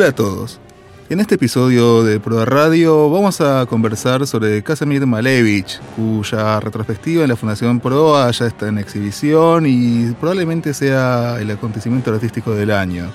Hola 0.00 0.08
a 0.08 0.14
todos. 0.14 0.58
En 1.10 1.20
este 1.20 1.34
episodio 1.34 2.02
de 2.02 2.18
Proa 2.20 2.46
Radio 2.46 3.10
vamos 3.10 3.42
a 3.42 3.66
conversar 3.66 4.26
sobre 4.26 4.62
Casimir 4.62 5.04
Malevich, 5.04 5.78
cuya 5.94 6.58
retrospectiva 6.58 7.22
en 7.22 7.28
la 7.28 7.36
Fundación 7.36 7.80
Proa 7.80 8.30
ya 8.30 8.46
está 8.46 8.68
en 8.68 8.78
exhibición 8.78 9.66
y 9.66 10.10
probablemente 10.18 10.72
sea 10.72 11.36
el 11.38 11.50
acontecimiento 11.50 12.14
artístico 12.14 12.54
del 12.54 12.70
año. 12.70 13.10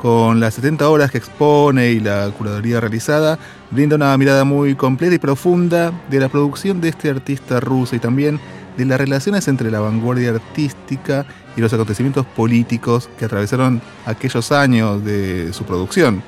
Con 0.00 0.40
las 0.40 0.54
70 0.54 0.88
horas 0.88 1.10
que 1.10 1.18
expone 1.18 1.90
y 1.90 2.00
la 2.00 2.30
curaduría 2.30 2.80
realizada, 2.80 3.38
brinda 3.70 3.96
una 3.96 4.16
mirada 4.16 4.44
muy 4.44 4.76
completa 4.76 5.16
y 5.16 5.18
profunda 5.18 5.92
de 6.08 6.20
la 6.20 6.30
producción 6.30 6.80
de 6.80 6.88
este 6.88 7.10
artista 7.10 7.60
ruso 7.60 7.96
y 7.96 7.98
también 7.98 8.40
de 8.76 8.84
las 8.84 8.98
relaciones 8.98 9.48
entre 9.48 9.70
la 9.70 9.80
vanguardia 9.80 10.30
artística 10.30 11.26
y 11.56 11.60
los 11.60 11.72
acontecimientos 11.72 12.26
políticos 12.26 13.08
que 13.18 13.24
atravesaron 13.24 13.80
aquellos 14.06 14.50
años 14.52 15.04
de 15.04 15.52
su 15.52 15.64
producción. 15.64 16.22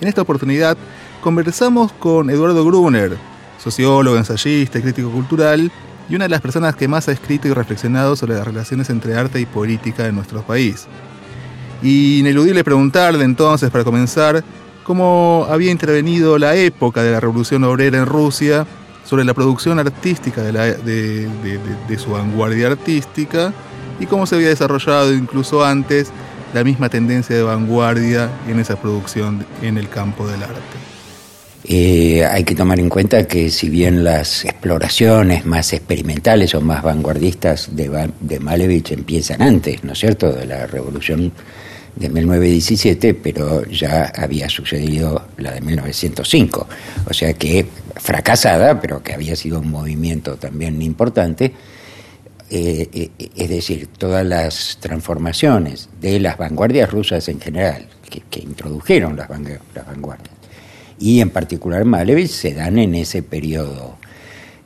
En 0.00 0.08
esta 0.08 0.22
oportunidad 0.22 0.76
conversamos 1.20 1.92
con 1.92 2.30
Eduardo 2.30 2.64
Gruner, 2.64 3.16
sociólogo, 3.58 4.16
ensayista 4.16 4.78
y 4.78 4.82
crítico 4.82 5.10
cultural, 5.10 5.70
y 6.08 6.14
una 6.14 6.26
de 6.26 6.28
las 6.30 6.40
personas 6.40 6.76
que 6.76 6.86
más 6.86 7.08
ha 7.08 7.12
escrito 7.12 7.48
y 7.48 7.52
reflexionado 7.52 8.14
sobre 8.14 8.34
las 8.34 8.46
relaciones 8.46 8.90
entre 8.90 9.16
arte 9.16 9.40
y 9.40 9.46
política 9.46 10.06
en 10.06 10.14
nuestro 10.14 10.42
país. 10.42 10.86
Y 11.82 12.20
ineludible 12.20 12.62
preguntarle 12.62 13.24
entonces, 13.24 13.70
para 13.70 13.84
comenzar, 13.84 14.44
cómo 14.84 15.46
había 15.50 15.72
intervenido 15.72 16.38
la 16.38 16.54
época 16.54 17.02
de 17.02 17.10
la 17.10 17.18
Revolución 17.18 17.64
Obrera 17.64 17.98
en 17.98 18.06
Rusia 18.06 18.66
sobre 19.06 19.24
la 19.24 19.34
producción 19.34 19.78
artística 19.78 20.42
de, 20.42 21.28
de 21.88 21.98
su 21.98 22.10
vanguardia 22.10 22.66
artística 22.66 23.52
y 24.00 24.06
cómo 24.06 24.26
se 24.26 24.34
había 24.34 24.48
desarrollado 24.48 25.14
incluso 25.14 25.64
antes 25.64 26.10
la 26.52 26.64
misma 26.64 26.88
tendencia 26.88 27.36
de 27.36 27.42
vanguardia 27.42 28.30
en 28.48 28.60
esa 28.60 28.76
producción 28.76 29.46
en 29.62 29.78
el 29.78 29.88
campo 29.88 30.26
del 30.26 30.42
arte. 30.42 30.76
Eh, 31.68 32.24
hay 32.24 32.44
que 32.44 32.54
tomar 32.54 32.78
en 32.78 32.88
cuenta 32.88 33.26
que 33.26 33.50
si 33.50 33.68
bien 33.68 34.04
las 34.04 34.44
exploraciones 34.44 35.44
más 35.46 35.72
experimentales 35.72 36.54
o 36.54 36.60
más 36.60 36.82
vanguardistas 36.82 37.74
de, 37.74 38.10
de 38.20 38.38
Malevich 38.38 38.92
empiezan 38.92 39.42
antes, 39.42 39.82
¿no 39.82 39.94
es 39.94 39.98
cierto?, 39.98 40.32
de 40.32 40.46
la 40.46 40.66
revolución 40.66 41.32
de 41.96 42.10
1917, 42.10 43.14
pero 43.14 43.64
ya 43.66 44.12
había 44.16 44.48
sucedido 44.48 45.28
la 45.38 45.52
de 45.52 45.60
1905. 45.62 46.68
O 47.08 47.14
sea 47.14 47.32
que 47.32 47.66
fracasada, 47.96 48.80
pero 48.80 49.02
que 49.02 49.14
había 49.14 49.34
sido 49.34 49.60
un 49.60 49.70
movimiento 49.70 50.36
también 50.36 50.80
importante, 50.82 51.52
eh, 52.48 52.88
eh, 52.92 53.10
es 53.34 53.48
decir, 53.48 53.88
todas 53.98 54.24
las 54.24 54.78
transformaciones 54.80 55.88
de 56.00 56.20
las 56.20 56.36
vanguardias 56.36 56.90
rusas 56.90 57.28
en 57.28 57.40
general, 57.40 57.88
que, 58.30 58.40
introdujeron 58.40 59.16
las, 59.16 59.28
vanguardias, 59.28 60.30
y 60.98 61.20
en 61.20 61.30
particular 61.30 61.84
Malevich, 61.84 62.30
se 62.30 62.54
dan 62.54 62.78
en 62.78 62.94
ese 62.94 63.22
periodo 63.22 63.96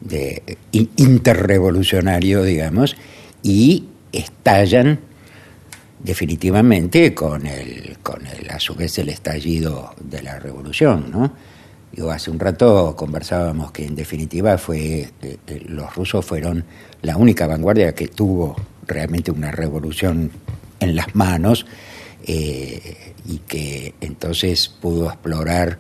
de, 0.01 0.59
interrevolucionario, 0.73 2.43
digamos, 2.43 2.97
y 3.43 3.85
estallan 4.13 5.01
definitivamente 6.03 7.15
con 7.15 7.47
el, 7.47 7.99
con 8.03 8.27
el, 8.27 8.51
a 8.51 8.59
su 8.59 8.75
vez, 8.75 8.99
el 8.99 9.09
estallido 9.09 9.95
de 10.01 10.23
la 10.23 10.39
revolución, 10.39 11.11
¿no? 11.11 11.33
hace 12.11 12.31
un 12.31 12.39
rato 12.39 12.95
conversábamos 12.97 13.73
que 13.73 13.85
en 13.85 13.95
definitiva 13.95 14.57
fue 14.57 14.79
eh, 14.79 15.11
eh, 15.47 15.63
los 15.67 15.95
rusos 15.95 16.25
fueron 16.25 16.65
la 17.03 17.17
única 17.17 17.47
vanguardia 17.47 17.95
que 17.95 18.09
tuvo 18.09 18.57
realmente 18.87 19.31
una 19.31 19.51
revolución 19.51 20.31
en 20.79 20.97
las 20.97 21.15
manos 21.15 21.67
eh, 22.27 23.15
y 23.27 23.39
que 23.39 23.95
entonces 24.01 24.69
pudo 24.69 25.09
explorar 25.09 25.79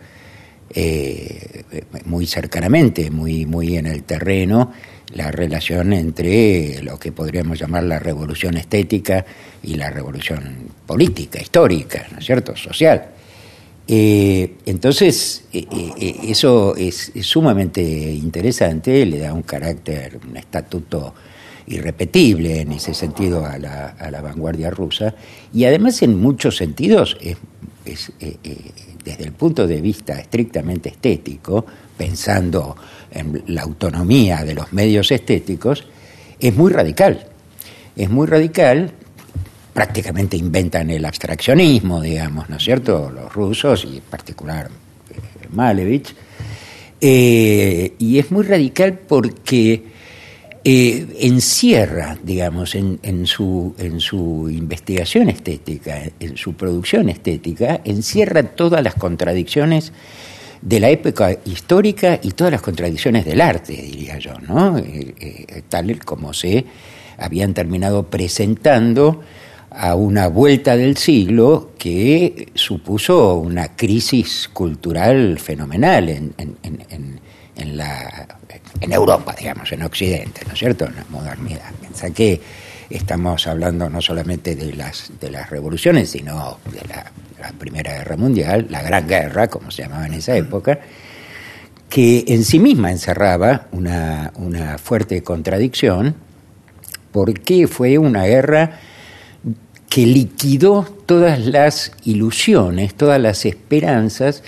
muy 2.04 2.26
cercanamente, 2.26 3.10
muy, 3.10 3.44
muy 3.47 3.76
en 3.76 3.86
el 3.86 4.04
terreno, 4.04 4.72
la 5.14 5.31
relación 5.31 5.92
entre 5.92 6.82
lo 6.82 6.98
que 6.98 7.12
podríamos 7.12 7.58
llamar 7.58 7.84
la 7.84 7.98
revolución 7.98 8.56
estética 8.56 9.25
y 9.62 9.75
la 9.75 9.91
revolución 9.91 10.69
política, 10.86 11.41
histórica, 11.41 12.06
¿no 12.12 12.19
es 12.19 12.25
cierto?, 12.25 12.56
social. 12.56 13.10
Eh, 13.92 14.54
entonces, 14.66 15.47
eh, 15.53 15.66
eh, 15.98 16.16
eso 16.28 16.76
es, 16.76 17.12
sumamente 17.22 17.82
interesante, 17.82 19.04
le 19.04 19.19
da 19.19 19.32
un 19.32 19.42
carácter, 19.42 20.20
un 20.28 20.37
estatuto 20.37 21.12
irrepetible 21.70 22.60
en 22.60 22.72
ese 22.72 22.92
sentido 22.92 23.47
a 23.47 23.58
la, 23.58 24.20
vanguardia 24.20 24.70
rusa, 24.70 25.14
y 25.54 25.64
además 25.64 26.03
en 26.03 26.20
muchos 26.20 26.56
sentidos, 26.56 27.16
es, 27.20 28.12
desde 29.04 29.25
el 29.25 29.32
punto 29.32 29.66
de 29.66 29.81
vista 29.81 30.19
estrictamente 30.19 30.91
estético, 30.91 31.64
pensando 31.97 32.76
en 33.10 33.42
la 33.47 33.62
autonomía 33.62 34.44
de 34.44 34.54
los 34.54 34.72
medios 34.72 35.10
estéticos, 35.10 35.86
es 36.38 36.54
muy 36.54 36.72
radical. 36.72 37.26
Es 37.97 38.08
muy 38.10 38.26
radical 38.26 38.92
prácticamente 39.72 40.37
inventan 40.37 40.91
el 40.91 41.04
abstraccionismo, 41.04 42.00
digamos, 42.02 42.48
¿no 42.48 42.56
es 42.56 42.64
cierto? 42.64 43.10
Los 43.10 43.32
rusos 43.32 43.84
y 43.84 43.97
en 43.97 44.02
particular 44.02 44.69
eh, 45.10 45.47
Malevich. 45.52 46.14
Eh, 47.00 47.94
y 47.98 48.19
es 48.19 48.31
muy 48.31 48.44
radical 48.44 48.98
porque 48.98 49.84
eh, 50.65 51.06
encierra, 51.21 52.19
digamos, 52.22 52.75
en, 52.75 53.26
su, 53.26 53.75
investigación 54.50 55.28
estética, 55.28 56.03
en 56.19 56.37
su 56.37 56.54
producción 56.54 57.09
estética, 57.09 57.81
encierra 57.84 58.43
todas 58.43 58.82
las 58.82 58.94
contradicciones 58.94 59.93
de 60.60 60.81
la 60.81 60.91
época 60.91 61.38
histórica 61.47 62.20
y 62.22 62.32
todas 62.32 62.53
las 62.53 62.62
contradicciones 62.62 63.25
del 63.25 63.41
arte, 63.41 63.72
diría 63.72 64.19
yo, 64.19 64.38
¿no? 64.41 64.76
tal 65.70 65.99
como 66.04 66.34
se 66.34 66.66
habían 67.16 67.54
terminado 67.54 68.04
presentando 68.04 69.22
a 69.70 69.94
una 69.94 70.26
vuelta 70.28 70.76
del 70.76 70.97
siglo 70.97 71.70
que 71.78 72.49
supuso 72.54 73.37
una 73.37 73.76
crisis 73.76 74.50
cultural 74.53 75.38
fenomenal 75.38 76.09
en, 76.09 76.34
en, 76.38 77.20
la, 77.66 78.26
en 78.81 78.93
Europa, 78.93 79.34
digamos, 79.38 79.71
en 79.72 79.82
Occidente, 79.82 80.43
¿no 80.47 80.53
es 80.53 80.59
cierto?, 80.59 80.87
en 80.87 80.97
la 80.97 81.04
modernidad. 81.09 81.71
Piensa 81.81 82.10
que 82.10 82.41
estamos 82.88 83.47
hablando 83.47 83.88
no 83.88 84.00
solamente 84.00 84.54
de 84.56 84.72
las, 84.75 85.12
de 85.21 85.31
las 85.31 85.48
revoluciones, 85.50 86.10
sino 86.10 86.59
de 86.72 86.81
la, 86.88 87.12
Primera 87.59 87.94
Guerra 87.94 88.16
Mundial, 88.16 88.66
la 88.69 88.82
Gran 88.82 89.09
Guerra, 89.09 89.49
como 89.49 89.70
se 89.70 89.82
llamaba 89.82 90.06
en 90.06 90.15
esa 90.15 90.37
época, 90.37 90.78
que 91.88 92.25
en 92.28 92.44
sí 92.44 92.59
misma 92.59 92.91
encerraba 92.91 93.66
una, 93.72 94.31
una 94.37 94.76
fuerte 94.76 95.22
contradicción, 95.22 96.15
porque 97.12 97.66
fue 97.66 97.97
una 97.97 98.25
guerra 98.25 98.78
que 99.88 100.06
liquidó 100.06 100.84
todas 101.06 101.41
las 101.41 101.93
ilusiones, 102.04 102.94
todas 102.94 103.20
las 103.20 103.44
esperanzas 103.44 104.43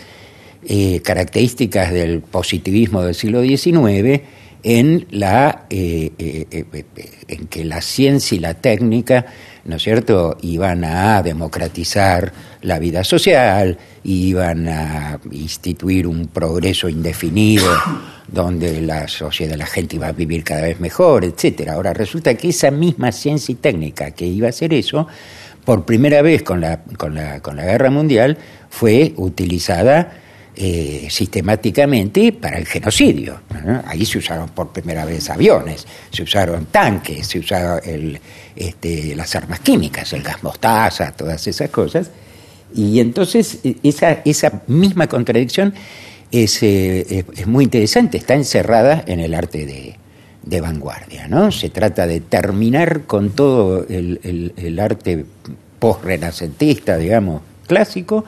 eh, 0.64 1.00
características 1.02 1.92
del 1.92 2.20
positivismo 2.20 3.02
del 3.02 3.14
siglo 3.14 3.42
XIX 3.42 4.22
en, 4.62 5.06
la, 5.10 5.66
eh, 5.70 6.12
eh, 6.18 6.84
en 7.28 7.46
que 7.48 7.64
la 7.64 7.80
ciencia 7.80 8.36
y 8.36 8.38
la 8.38 8.54
técnica, 8.54 9.26
¿no 9.64 9.76
es 9.76 9.82
cierto?, 9.82 10.36
iban 10.42 10.84
a 10.84 11.22
democratizar 11.22 12.32
la 12.62 12.78
vida 12.78 13.02
social, 13.02 13.76
iban 14.04 14.68
a 14.68 15.18
instituir 15.32 16.06
un 16.06 16.28
progreso 16.28 16.88
indefinido 16.88 17.66
donde 18.28 18.80
la 18.80 19.08
sociedad, 19.08 19.56
la 19.56 19.66
gente 19.66 19.96
iba 19.96 20.06
a 20.06 20.12
vivir 20.12 20.44
cada 20.44 20.62
vez 20.62 20.78
mejor, 20.78 21.24
etcétera. 21.24 21.74
Ahora 21.74 21.92
resulta 21.92 22.34
que 22.36 22.50
esa 22.50 22.70
misma 22.70 23.10
ciencia 23.10 23.52
y 23.52 23.56
técnica 23.56 24.12
que 24.12 24.26
iba 24.26 24.46
a 24.46 24.50
hacer 24.50 24.72
eso, 24.74 25.08
por 25.64 25.84
primera 25.84 26.22
vez 26.22 26.42
con 26.42 26.60
la, 26.60 26.82
con 26.96 27.14
la, 27.14 27.40
con 27.40 27.56
la 27.56 27.64
guerra 27.64 27.90
mundial, 27.90 28.38
fue 28.68 29.12
utilizada 29.16 30.21
eh, 30.54 31.08
sistemáticamente 31.10 32.32
para 32.32 32.58
el 32.58 32.66
genocidio. 32.66 33.40
Ahí 33.86 34.04
se 34.04 34.18
usaron 34.18 34.50
por 34.50 34.70
primera 34.70 35.04
vez 35.04 35.30
aviones, 35.30 35.86
se 36.10 36.22
usaron 36.22 36.66
tanques, 36.66 37.26
se 37.26 37.38
usaron 37.38 37.80
el, 37.84 38.20
este, 38.54 39.16
las 39.16 39.34
armas 39.34 39.60
químicas, 39.60 40.12
el 40.12 40.22
gas 40.22 40.42
mostaza, 40.42 41.12
todas 41.12 41.46
esas 41.46 41.70
cosas. 41.70 42.10
Y 42.74 43.00
entonces 43.00 43.58
e, 43.64 43.76
esa, 43.82 44.22
esa 44.24 44.62
misma 44.66 45.06
contradicción 45.06 45.74
eh, 46.34 47.24
es, 47.36 47.46
muy 47.46 47.64
interesante, 47.64 48.16
está 48.16 48.34
encerrada 48.34 49.04
en 49.06 49.20
el 49.20 49.34
arte 49.34 49.66
de, 49.66 50.60
vanguardia. 50.60 51.28
¿no? 51.28 51.52
Se 51.52 51.68
trata 51.68 52.06
de 52.06 52.20
terminar 52.20 53.02
con 53.02 53.30
todo 53.30 53.86
el, 53.88 54.78
arte 54.80 55.26
post-renacentista, 55.78 56.96
digamos, 56.96 57.42
clásico, 57.66 58.24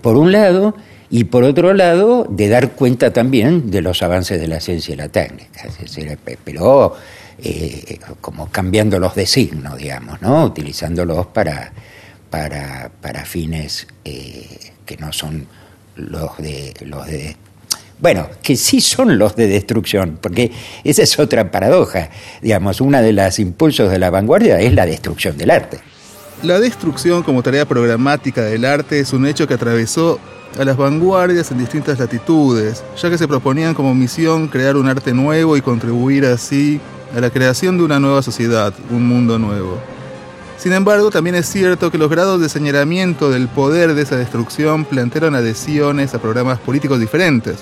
por 0.00 0.16
un 0.16 0.30
lado, 0.30 0.74
y 1.10 1.24
por 1.24 1.44
otro 1.44 1.74
lado, 1.74 2.26
de 2.28 2.48
dar 2.48 2.72
cuenta 2.72 3.12
también 3.12 3.70
de 3.70 3.82
los 3.82 4.02
avances 4.02 4.40
de 4.40 4.48
la 4.48 4.60
ciencia 4.60 4.94
y 4.94 4.96
la 4.96 5.08
técnica, 5.08 5.68
pero 6.44 6.96
eh, 7.38 7.98
como 8.20 8.50
cambiando 8.50 8.98
los 8.98 9.14
designos, 9.14 9.76
digamos, 9.78 10.22
¿no? 10.22 10.44
utilizándolos 10.44 11.26
para, 11.26 11.72
para, 12.30 12.90
para 13.00 13.24
fines 13.24 13.86
eh, 14.04 14.72
que 14.86 14.96
no 14.96 15.12
son 15.12 15.46
los 15.96 16.36
de 16.38 16.74
los 16.80 17.06
de 17.06 17.36
bueno, 18.00 18.28
que 18.42 18.56
sí 18.56 18.80
son 18.80 19.18
los 19.18 19.36
de 19.36 19.46
destrucción, 19.46 20.18
porque 20.20 20.50
esa 20.82 21.02
es 21.02 21.18
otra 21.18 21.50
paradoja. 21.50 22.10
Digamos, 22.42 22.80
una 22.80 23.00
de 23.00 23.12
los 23.12 23.38
impulsos 23.38 23.90
de 23.90 23.98
la 23.98 24.10
vanguardia 24.10 24.60
es 24.60 24.74
la 24.74 24.84
destrucción 24.84 25.38
del 25.38 25.50
arte. 25.50 25.78
La 26.44 26.60
destrucción 26.60 27.22
como 27.22 27.42
tarea 27.42 27.64
programática 27.64 28.42
del 28.42 28.66
arte 28.66 29.00
es 29.00 29.14
un 29.14 29.26
hecho 29.26 29.48
que 29.48 29.54
atravesó 29.54 30.20
a 30.60 30.64
las 30.66 30.76
vanguardias 30.76 31.50
en 31.50 31.56
distintas 31.56 31.98
latitudes, 31.98 32.84
ya 33.00 33.08
que 33.08 33.16
se 33.16 33.26
proponían 33.26 33.72
como 33.72 33.94
misión 33.94 34.48
crear 34.48 34.76
un 34.76 34.86
arte 34.86 35.14
nuevo 35.14 35.56
y 35.56 35.62
contribuir 35.62 36.26
así 36.26 36.82
a 37.16 37.20
la 37.20 37.30
creación 37.30 37.78
de 37.78 37.84
una 37.84 37.98
nueva 37.98 38.20
sociedad, 38.20 38.74
un 38.90 39.08
mundo 39.08 39.38
nuevo. 39.38 39.78
Sin 40.58 40.74
embargo, 40.74 41.10
también 41.10 41.34
es 41.34 41.46
cierto 41.48 41.90
que 41.90 41.96
los 41.96 42.10
grados 42.10 42.38
de 42.42 42.50
señalamiento 42.50 43.30
del 43.30 43.48
poder 43.48 43.94
de 43.94 44.02
esa 44.02 44.16
destrucción 44.16 44.84
plantearon 44.84 45.34
adhesiones 45.34 46.12
a 46.12 46.20
programas 46.20 46.58
políticos 46.58 47.00
diferentes. 47.00 47.60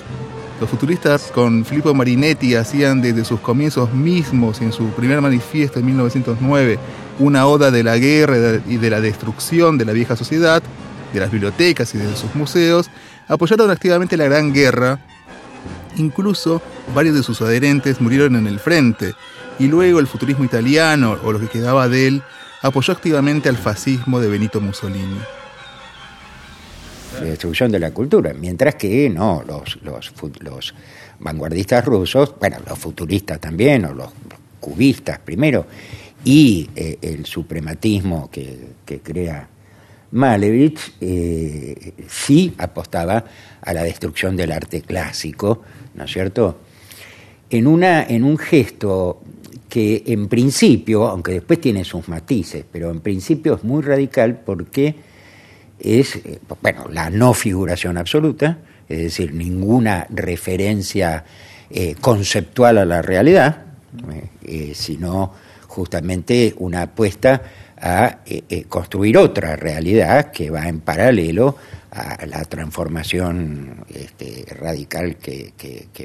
Los 0.59 0.69
futuristas 0.69 1.31
con 1.33 1.63
Filippo 1.63 1.93
Marinetti 1.93 2.55
hacían 2.55 3.01
desde 3.01 3.23
sus 3.23 3.39
comienzos 3.39 3.93
mismos 3.93 4.59
en 4.59 4.73
su 4.73 4.87
primer 4.87 5.21
manifiesto 5.21 5.79
en 5.79 5.85
1909 5.85 6.79
una 7.19 7.47
oda 7.47 7.71
de 7.71 7.83
la 7.83 7.97
guerra 7.97 8.61
y 8.67 8.77
de 8.77 8.89
la 8.89 9.01
destrucción 9.01 9.77
de 9.77 9.85
la 9.85 9.93
vieja 9.93 10.15
sociedad, 10.15 10.63
de 11.13 11.19
las 11.19 11.31
bibliotecas 11.31 11.93
y 11.93 11.97
de 11.99 12.15
sus 12.15 12.33
museos, 12.35 12.89
apoyaron 13.27 13.69
activamente 13.69 14.17
la 14.17 14.25
Gran 14.25 14.53
Guerra. 14.53 14.99
Incluso 15.97 16.61
varios 16.95 17.15
de 17.15 17.23
sus 17.23 17.41
adherentes 17.41 18.01
murieron 18.01 18.35
en 18.35 18.47
el 18.47 18.59
frente, 18.59 19.13
y 19.59 19.67
luego 19.67 19.99
el 19.99 20.07
futurismo 20.07 20.43
italiano, 20.43 21.17
o 21.23 21.31
lo 21.31 21.39
que 21.39 21.47
quedaba 21.47 21.87
de 21.87 22.07
él, 22.07 22.23
apoyó 22.61 22.93
activamente 22.93 23.49
al 23.49 23.57
fascismo 23.57 24.19
de 24.19 24.29
Benito 24.29 24.59
Mussolini. 24.59 25.19
La 27.19 27.25
destrucción 27.27 27.71
de 27.71 27.79
la 27.79 27.91
cultura, 27.91 28.33
mientras 28.33 28.75
que 28.75 29.09
no, 29.09 29.43
los, 29.45 29.77
los, 29.83 30.73
vanguardistas 31.19 31.85
rusos, 31.85 32.33
bueno, 32.39 32.57
los 32.67 32.79
futuristas 32.79 33.39
también, 33.39 33.85
o 33.85 33.93
los 33.93 34.09
cubistas 34.59 35.19
primero, 35.19 35.67
y 36.25 36.69
eh, 36.75 36.97
el 37.01 37.25
suprematismo 37.25 38.29
que, 38.31 38.75
crea 39.03 39.47
Malevich 40.11 40.93
eh, 41.01 41.93
sí 42.07 42.53
apostaba 42.57 43.25
a 43.61 43.73
la 43.73 43.83
destrucción 43.83 44.35
del 44.35 44.51
arte 44.51 44.81
clásico, 44.81 45.61
¿no 45.95 46.05
es 46.05 46.11
cierto? 46.11 46.59
En, 47.49 47.67
una, 47.67 48.03
en 48.03 48.23
un 48.23 48.37
gesto 48.37 49.21
que 49.67 50.03
en 50.05 50.27
principio, 50.27 51.07
aunque 51.07 51.33
después 51.33 51.59
tiene 51.59 51.83
sus 51.83 52.07
matices, 52.07 52.63
pero 52.71 52.91
en 52.91 53.01
principio 53.01 53.55
es 53.55 53.63
muy 53.63 53.81
radical 53.81 54.39
porque 54.45 54.95
es, 55.79 56.15
eh, 56.17 56.39
bueno, 56.61 56.85
la 56.89 57.09
no 57.09 57.33
figuración 57.33 57.97
absoluta, 57.97 58.59
es 58.87 58.99
decir, 58.99 59.33
ninguna 59.33 60.05
referencia 60.09 61.25
conceptual 62.01 62.77
a 62.77 62.85
la 62.85 63.01
realidad, 63.01 63.63
sino 64.75 65.33
justamente 65.73 66.53
una 66.59 66.83
apuesta 66.83 67.41
a 67.81 68.19
construir 68.69 69.17
otra 69.17 69.55
realidad 69.57 70.31
que 70.31 70.49
va 70.49 70.69
en 70.69 70.79
paralelo 70.79 71.57
a 71.91 72.25
la 72.25 72.43
transformación 72.45 73.83
este, 73.93 74.45
radical 74.55 75.17
que, 75.17 75.53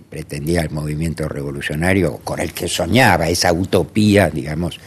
pretendía 0.09 0.62
el 0.62 0.70
movimiento 0.70 1.29
revolucionario, 1.29 2.19
con 2.19 2.41
el 2.41 2.53
que 2.53 2.69
soñaba, 2.69 3.29
esa 3.29 3.53
utopía, 3.53 4.29
digamos, 4.29 4.79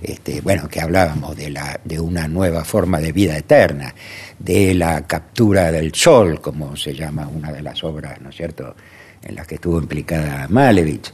este, 0.00 0.40
bueno, 0.40 0.68
que 0.68 0.80
hablábamos 0.80 1.36
de, 1.36 1.50
la, 1.50 1.80
de 1.84 1.98
una 1.98 2.28
nueva 2.28 2.64
forma 2.64 3.00
de 3.00 3.12
vida 3.12 3.36
eterna, 3.36 3.94
de 4.38 4.74
la 4.74 5.06
captura 5.06 5.72
del 5.72 5.94
sol, 5.94 6.40
como 6.40 6.76
se 6.76 6.94
llama 6.94 7.26
una 7.26 7.52
de 7.52 7.62
las 7.62 7.82
obras, 7.84 8.20
¿no 8.20 8.30
es 8.30 8.36
cierto?, 8.36 8.74
en 9.22 9.34
las 9.34 9.46
que 9.46 9.56
estuvo 9.56 9.78
implicada 9.80 10.46
Malevich. 10.48 11.12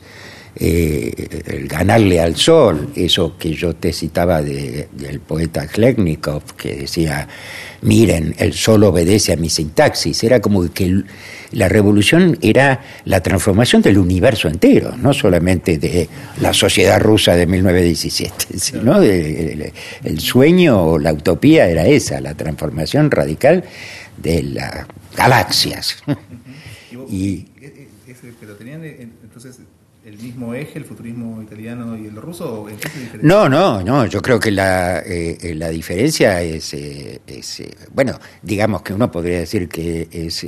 Eh, 0.54 1.40
el 1.46 1.66
ganarle 1.66 2.20
al 2.20 2.36
sol, 2.36 2.90
eso 2.94 3.38
que 3.38 3.54
yo 3.54 3.74
te 3.74 3.90
citaba 3.90 4.42
del 4.42 5.20
poeta 5.26 5.66
Kleknikov, 5.66 6.42
que 6.56 6.76
decía, 6.76 7.26
miren, 7.80 8.34
el 8.38 8.52
sol 8.52 8.84
obedece 8.84 9.32
a 9.32 9.36
mi 9.36 9.48
sintaxis, 9.48 10.22
era 10.24 10.40
como 10.40 10.70
que 10.70 11.04
la 11.52 11.70
revolución 11.70 12.38
era 12.42 12.84
la 13.06 13.22
transformación 13.22 13.80
del 13.80 13.96
universo 13.96 14.46
entero, 14.48 14.94
no 14.98 15.14
solamente 15.14 15.78
de 15.78 16.06
la 16.42 16.52
sociedad 16.52 17.00
rusa 17.00 17.34
de 17.34 17.46
1917, 17.46 18.46
sino 18.58 19.00
de, 19.00 19.72
el 20.04 20.20
sueño 20.20 20.82
o 20.82 20.98
la 20.98 21.14
utopía 21.14 21.66
era 21.66 21.86
esa, 21.86 22.20
la 22.20 22.34
transformación 22.34 23.10
radical 23.10 23.64
de 24.18 24.42
las 24.42 24.86
galaxias. 25.16 25.96
y, 27.08 27.46
pero 28.38 28.54
tenían 28.56 28.84
entonces 28.84 29.58
el 30.12 30.18
mismo 30.18 30.54
eje, 30.54 30.78
el 30.78 30.84
futurismo 30.84 31.40
italiano 31.42 31.96
y 31.96 32.06
el 32.06 32.16
ruso? 32.16 32.66
no, 33.22 33.48
no, 33.48 33.82
no, 33.82 34.06
yo 34.06 34.20
creo 34.20 34.38
que 34.38 34.50
la, 34.50 34.98
eh, 35.00 35.38
eh, 35.40 35.54
la 35.54 35.70
diferencia 35.70 36.42
es, 36.42 36.74
eh, 36.74 37.20
es 37.26 37.62
bueno, 37.94 38.18
digamos 38.42 38.82
que 38.82 38.92
uno 38.92 39.10
podría 39.10 39.38
decir 39.38 39.68
que 39.68 40.08
es 40.12 40.46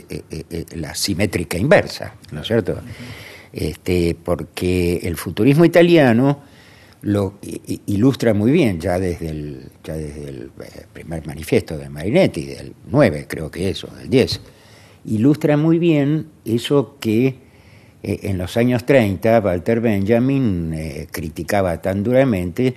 la 0.77 0.95
simétrica 0.95 1.57
inversa, 1.57 2.15
¿no 2.33 2.43
es 2.43 2.47
cierto? 2.47 2.79
este, 3.53 4.17
porque 4.23 4.99
el 5.03 5.17
futurismo 5.17 5.65
italiano 5.65 6.43
lo 7.03 7.39
ilustra 7.87 8.35
muy 8.35 8.51
bien 8.51 8.81
ya 8.81 8.99
desde 8.99 9.31
el, 9.31 9.71
ya 9.83 9.95
desde 9.95 10.29
el 10.29 10.51
primer 10.93 11.27
manifiesto 11.27 11.79
de 11.79 11.89
Marinetti, 11.89 12.45
del 12.45 12.75
9 12.91 13.27
creo 13.29 13.51
que 13.51 13.71
eso, 13.71 13.89
del 13.99 14.11
10, 14.11 14.41
ilustra 15.07 15.57
muy 15.57 15.79
bien 15.79 16.27
eso 16.45 16.97
que 17.01 17.44
eh, 18.05 18.21
en 18.25 18.37
los 18.37 18.59
años 18.59 18.85
30 18.85 19.41
Walter 19.41 19.81
Benjamin 19.81 20.75
eh, 20.75 21.07
criticaba 21.11 21.81
tan 21.81 22.03
duramente 22.03 22.75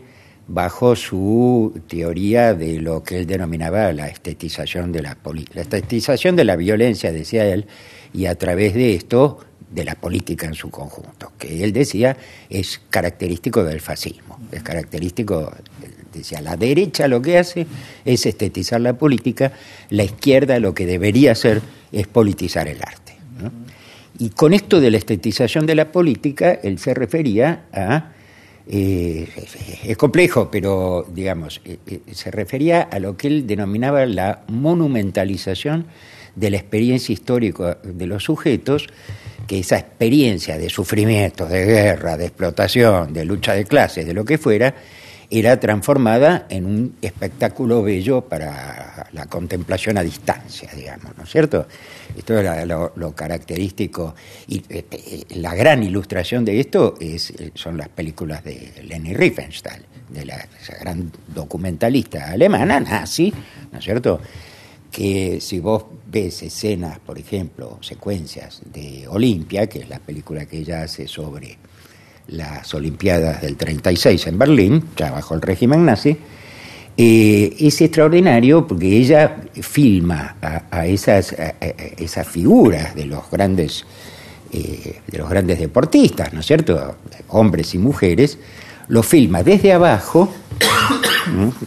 bajo 0.47 0.95
su 0.95 1.81
teoría 1.89 2.53
de 2.53 2.79
lo 2.79 3.03
que 3.03 3.19
él 3.19 3.27
denominaba 3.27 3.91
la 3.91 4.07
estetización 4.07 4.94
de 4.94 5.01
la 5.01 5.18
la 5.53 5.62
estetización 5.62 6.38
de 6.38 6.45
la 6.45 6.56
violencia, 6.56 7.12
decía 7.12 7.45
él, 7.45 7.65
y 8.13 8.27
a 8.27 8.35
través 8.35 8.74
de 8.74 8.95
esto 8.95 9.39
de 9.69 9.83
la 9.83 9.95
política 9.95 10.47
en 10.47 10.53
su 10.53 10.69
conjunto, 10.69 11.33
que 11.38 11.62
él 11.62 11.74
decía 11.74 12.15
es 12.50 12.79
característico 12.89 13.65
del 13.65 13.81
fascismo, 13.81 14.39
es 14.53 14.63
característico, 14.63 15.51
decía, 16.13 16.39
la 16.39 16.56
derecha 16.56 17.09
lo 17.09 17.21
que 17.21 17.38
hace 17.38 17.68
es 18.05 18.25
estetizar 18.25 18.79
la 18.79 18.98
política, 18.98 19.51
la 19.89 20.05
izquierda 20.05 20.57
lo 20.62 20.74
que 20.74 20.86
debería 20.86 21.34
hacer 21.34 21.62
es 21.91 22.07
politizar 22.07 22.69
el 22.69 22.81
arte. 22.81 23.17
Y 24.19 24.29
con 24.29 24.53
esto 24.53 24.79
de 24.79 24.89
la 24.89 24.97
estetización 24.97 25.65
de 25.65 25.75
la 25.75 25.91
política, 25.91 26.53
él 26.63 26.79
se 26.79 26.93
refería 26.93 27.65
a, 27.71 28.13
eh, 28.67 29.27
es 29.83 29.97
complejo, 29.97 30.50
pero 30.50 31.05
digamos, 31.13 31.62
eh, 31.65 31.77
eh, 31.86 32.01
se 32.12 32.31
refería 32.31 32.81
a 32.81 33.00
lo 33.00 33.15
que 33.15 33.27
él 33.27 33.45
denominaba 33.45 34.05
la 34.05 34.43
monumentalización 34.47 35.86
de 36.36 36.50
la 36.50 36.57
experiencia 36.57 37.13
histórica 37.13 37.77
de 37.83 38.07
los 38.07 38.24
sujetos, 38.24 38.88
que 39.47 39.59
esa 39.59 39.77
experiencia 39.77 40.57
de 40.57 40.69
sufrimiento, 40.69 41.45
de 41.45 41.65
guerra, 41.65 42.17
de 42.17 42.25
explotación, 42.25 43.13
de 43.13 43.24
lucha 43.24 43.53
de 43.53 43.65
clases, 43.65 44.05
de 44.05 44.13
lo 44.13 44.25
que 44.25 44.38
fuera, 44.38 44.74
era 45.29 45.60
transformada 45.60 46.46
en 46.50 46.65
un 46.65 46.96
espectáculo 47.01 47.84
bello 47.84 48.22
para 48.22 49.07
la 49.12 49.25
contemplación 49.25 49.98
a 49.98 50.03
distancia, 50.03 50.69
digamos, 50.74 51.17
¿no 51.17 51.24
es 51.24 51.29
cierto? 51.29 51.67
Esto 52.15 52.38
era 52.38 52.65
lo, 52.65 53.12
característico. 53.13 54.15
Y 54.48 54.60
eh, 54.69 54.86
eh, 54.89 55.24
la 55.36 55.53
gran 55.53 55.84
ilustración 55.84 56.46
de 56.46 56.60
esto 56.60 56.96
es, 57.01 57.31
eh, 57.31 57.51
son 57.55 57.77
las 57.77 57.89
películas 57.89 58.43
de 58.43 58.72
Leni 58.88 59.13
Riefenstahl, 59.13 59.84
de 60.10 60.25
la 60.25 60.48
gran 60.79 61.12
documentalista 61.27 62.31
alemana, 62.31 62.79
nazi, 62.79 63.34
¿no 63.72 63.79
es 63.79 63.84
cierto? 63.84 64.22
Que 64.89 65.41
si 65.41 65.60
vos 65.60 65.84
ves 66.10 66.41
escenas, 66.43 67.00
por 67.00 67.19
ejemplo, 67.19 67.79
secuencias 67.81 68.62
de 68.65 69.05
Olimpia, 69.10 69.67
que 69.67 69.79
es 69.79 69.89
la 69.89 70.00
película 70.00 70.46
que 70.46 70.60
ella 70.60 70.84
hace 70.84 71.07
sobre 71.10 71.57
las 72.27 72.74
Olimpiadas 72.74 73.41
del 73.41 73.57
36 73.57 74.27
en 74.27 74.38
Berlín, 74.38 74.84
ya 74.96 75.12
bajo 75.12 75.34
el 75.34 75.41
régimen 75.41 75.86
nazi, 75.86 76.17
eh, 76.98 77.55
es 77.60 77.79
extraordinario 77.81 78.65
porque 78.65 78.98
ella 78.98 79.38
filma 79.53 80.36
a, 80.41 80.88
esas, 80.88 81.36
esas 81.98 82.27
figuras 82.27 82.96
de 82.96 83.05
los 83.05 83.29
grandes 83.29 83.86
eh, 84.51 85.01
de 85.05 85.17
los 85.17 85.29
grandes 85.29 85.60
deportistas, 85.60 86.31
¿no 86.31 86.39
es 86.39 86.46
cierto? 86.46 86.96
Hombres 87.29 87.75
y 87.75 87.79
mujeres, 87.79 88.38
lo 88.88 89.03
filma 89.03 89.43
desde 89.43 89.74
abajo, 89.74 90.31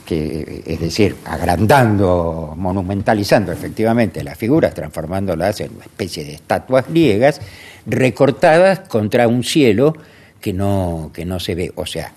que, 0.06 0.62
es 0.66 0.80
decir, 0.80 1.16
agrandando, 1.26 2.54
monumentalizando 2.56 3.52
efectivamente 3.52 4.24
las 4.24 4.38
figuras, 4.38 4.72
transformándolas 4.72 5.60
en 5.60 5.74
una 5.74 5.84
especie 5.84 6.24
de 6.24 6.32
estatuas 6.32 6.86
griegas, 6.88 7.42
recortadas 7.84 8.80
contra 8.80 9.28
un 9.28 9.44
cielo 9.44 9.94
que 10.40 10.52
no, 10.52 11.10
que 11.12 11.24
no 11.24 11.38
se 11.40 11.54
ve. 11.54 11.72
O 11.74 11.86
sea, 11.86 12.12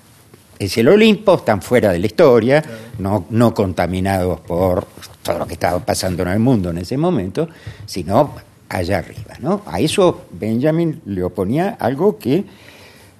es 0.59 0.77
el 0.77 0.87
Olimpo, 0.87 1.35
están 1.35 1.61
fuera 1.61 1.91
de 1.91 1.99
la 1.99 2.05
historia, 2.05 2.63
no, 2.99 3.25
no 3.29 3.53
contaminados 3.53 4.39
por 4.41 4.87
todo 5.21 5.39
lo 5.39 5.47
que 5.47 5.53
estaba 5.53 5.79
pasando 5.79 6.23
en 6.23 6.29
el 6.29 6.39
mundo 6.39 6.69
en 6.69 6.77
ese 6.77 6.97
momento, 6.97 7.49
sino 7.85 8.33
allá 8.69 8.99
arriba. 8.99 9.35
¿no? 9.39 9.61
A 9.65 9.79
eso 9.79 10.25
Benjamin 10.31 11.01
le 11.05 11.23
oponía 11.23 11.77
algo 11.79 12.17
que 12.17 12.45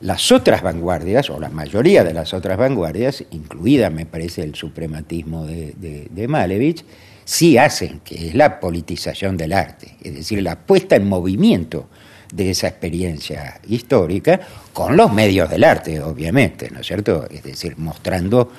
las 0.02 0.32
otras 0.34 0.62
vanguardias, 0.62 1.30
o 1.30 1.40
la 1.40 1.50
mayoría 1.50 2.04
de 2.04 2.14
las 2.14 2.34
otras 2.34 2.58
vanguardias, 2.58 3.24
incluida 3.32 3.90
me 3.90 4.06
parece 4.06 4.44
el 4.44 4.54
suprematismo 4.54 5.46
de, 5.46 6.10
de, 6.10 6.28
Malevich, 6.28 6.84
sí 7.24 7.58
hacen, 7.58 8.02
que 8.04 8.28
es 8.28 8.36
la 8.36 8.60
politización 8.60 9.38
del 9.38 9.54
arte, 9.54 9.96
es 10.04 10.14
decir, 10.14 10.44
la 10.44 10.60
puesta 10.60 10.98
en 10.98 11.08
movimiento 11.08 11.88
de 12.36 12.50
esa 12.50 12.68
experiencia 12.68 13.60
histórica 13.68 14.40
con 14.74 14.98
los 14.98 15.14
medios 15.14 15.50
del 15.50 15.64
arte, 15.64 16.02
obviamente, 16.02 16.70
¿no 16.72 16.80
es 16.80 16.88
cierto? 16.88 17.28
Es 17.30 17.44
decir, 17.44 17.78
mostrando 17.78 18.52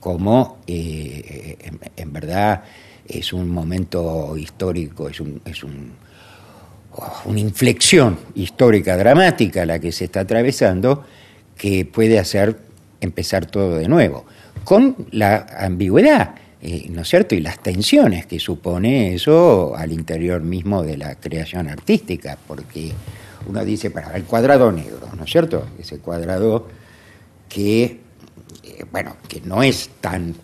cómo 0.00 0.58
eh, 0.66 1.56
en, 1.96 2.12
verdad 2.12 2.62
es 3.08 3.32
un 3.32 3.48
momento 3.48 4.36
histórico, 4.36 5.08
es 5.08 5.20
un, 5.20 5.40
es 5.44 5.64
un 5.64 6.06
una 7.24 7.40
inflexión 7.40 8.18
histórica 8.34 8.96
dramática 8.96 9.66
la 9.66 9.78
que 9.78 9.92
se 9.92 10.04
está 10.06 10.20
atravesando 10.20 11.04
que 11.56 11.84
puede 11.84 12.18
hacer 12.18 12.58
empezar 13.00 13.46
todo 13.46 13.76
de 13.76 13.88
nuevo, 13.88 14.24
con 14.64 14.96
la 15.10 15.46
ambigüedad, 15.58 16.34
eh, 16.62 16.86
¿no 16.90 17.02
es 17.02 17.08
cierto? 17.08 17.34
Y 17.34 17.40
las 17.40 17.62
tensiones 17.62 18.26
que 18.26 18.40
supone 18.40 19.14
eso 19.14 19.76
al 19.76 19.92
interior 19.92 20.42
mismo 20.42 20.82
de 20.82 20.96
la 20.96 21.14
creación 21.16 21.68
artística, 21.68 22.38
porque 22.46 22.92
uno 23.46 23.64
dice, 23.64 23.90
para 23.90 24.16
el 24.16 24.24
cuadrado 24.24 24.72
negro, 24.72 25.08
¿no 25.16 25.24
es 25.24 25.30
cierto? 25.30 25.66
Ese 25.78 25.98
cuadrado 25.98 26.66
que, 27.48 28.00
eh, 28.64 28.84
bueno, 28.90 29.16
que 29.28 29.40
no 29.42 29.62
es 29.62 29.90
tan 30.00 30.34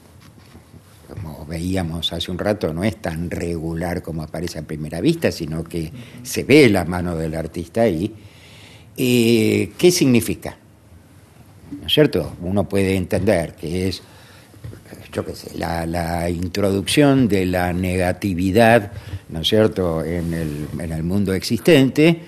como 1.13 1.45
veíamos 1.45 2.13
hace 2.13 2.31
un 2.31 2.39
rato, 2.39 2.73
no 2.73 2.85
es 2.85 2.97
tan 2.97 3.31
regular 3.31 4.03
como 4.03 4.23
aparece 4.23 4.59
a 4.59 4.63
primera 4.63 5.01
vista, 5.01 5.31
sino 5.31 5.63
que 5.63 5.93
se 6.23 6.43
ve 6.45 6.71
la 6.71 6.85
mano 6.85 7.17
del 7.17 7.35
artista 7.35 7.83
ahí. 7.83 8.15
Eh, 8.97 9.73
¿Qué 9.77 9.91
significa? 9.91 10.57
¿No 11.81 11.87
es 11.87 11.93
cierto? 11.93 12.35
Uno 12.41 12.69
puede 12.69 12.97
entender 12.97 13.55
que 13.55 13.89
es, 13.89 14.03
yo 15.13 15.25
qué 15.25 15.35
sé, 15.35 15.57
la, 15.59 16.31
introducción 16.31 17.29
de 17.29 17.47
la 17.47 17.73
negatividad, 17.73 18.93
¿no 19.29 19.41
es 19.41 19.49
cierto?, 19.49 20.03
en 20.05 20.33
el, 20.33 20.69
en 20.81 20.93
el 20.93 21.03
mundo 21.03 21.35
existente, 21.35 22.21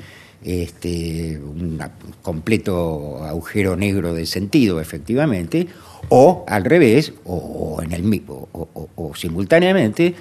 este, 0.45 1.39
un 1.39 1.81
completo 2.21 3.25
agujero 3.25 3.77
negro 3.77 4.13
de 4.13 4.27
sentido, 4.27 4.81
efectivamente, 4.81 5.67
o 6.11 6.45
al 6.47 6.65
revés, 6.65 7.15
o, 7.25 7.81
en 7.83 7.93
el 7.93 8.23
o, 8.29 8.69
o, 8.95 9.15
simultáneamente, 9.15 10.15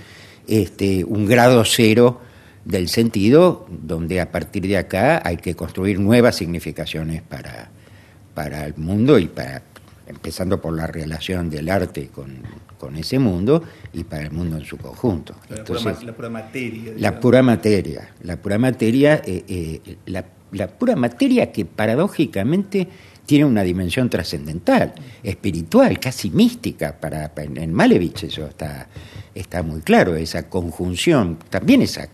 este, 0.48 1.04
un 1.04 1.26
grado 1.26 1.66
cero 1.66 2.22
del 2.64 2.88
sentido, 2.88 3.68
donde 3.70 4.22
a 4.22 4.32
partir 4.32 4.66
de 4.66 4.78
acá 4.78 5.22
hay 5.26 5.36
que 5.36 5.56
construir 5.56 6.00
nuevas 6.00 6.38
significaciones 6.38 7.22
para 7.22 8.66
el 8.66 8.76
mundo 8.78 9.20
y 9.20 9.28
para 9.28 9.62
empezando 10.08 10.62
por 10.62 10.74
la 10.74 10.88
relación 10.88 11.50
del 11.50 11.70
arte 11.70 12.10
con, 12.10 12.38
con 12.78 12.96
ese 12.96 13.20
mundo 13.20 13.64
y 13.94 14.04
para 14.04 14.24
el 14.24 14.32
mundo 14.32 14.58
en 14.58 14.66
su 14.66 14.78
conjunto. 14.78 15.36
La, 15.50 15.64
pura, 15.64 16.30
materia. 16.30 16.94
La 16.98 17.20
pura 17.20 17.42
materia, 17.44 18.10
la 18.24 18.38
pura 18.38 18.58
materia, 18.58 19.22
eh, 19.26 19.44
eh, 19.48 19.98
la, 20.06 20.26
la 20.52 20.68
pura 20.68 20.96
materia 20.96 21.52
que 21.52 21.66
paradójicamente 21.66 22.88
tiene 23.26 23.46
una 23.46 23.64
dimensión 23.64 24.10
trascendental, 24.10 24.94
espiritual, 25.24 26.00
casi 26.00 26.30
mística. 26.30 27.00
Para, 27.00 27.32
en 27.38 27.74
Malevich 27.74 28.24
eso 28.24 28.46
está, 28.48 28.88
está 29.34 29.64
muy 29.64 29.82
claro, 29.82 30.16
esa 30.16 30.50
conjunción, 30.50 31.40
también 31.50 31.82
esa 31.82 32.10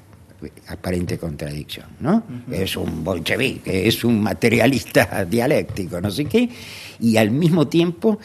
aparente 0.67 1.17
contradicción, 1.17 1.87
¿no? 1.99 2.23
Es 2.51 2.77
un 2.77 3.03
bolchevique, 3.03 3.87
es 3.87 4.03
un 4.03 4.21
materialista 4.21 5.25
dialéctico, 5.29 5.99
no 5.99 6.09
sé 6.09 6.25
qué, 6.25 6.49
y 6.99 7.17
al 7.17 7.31
mismo 7.31 7.67
tiempo 7.67 8.19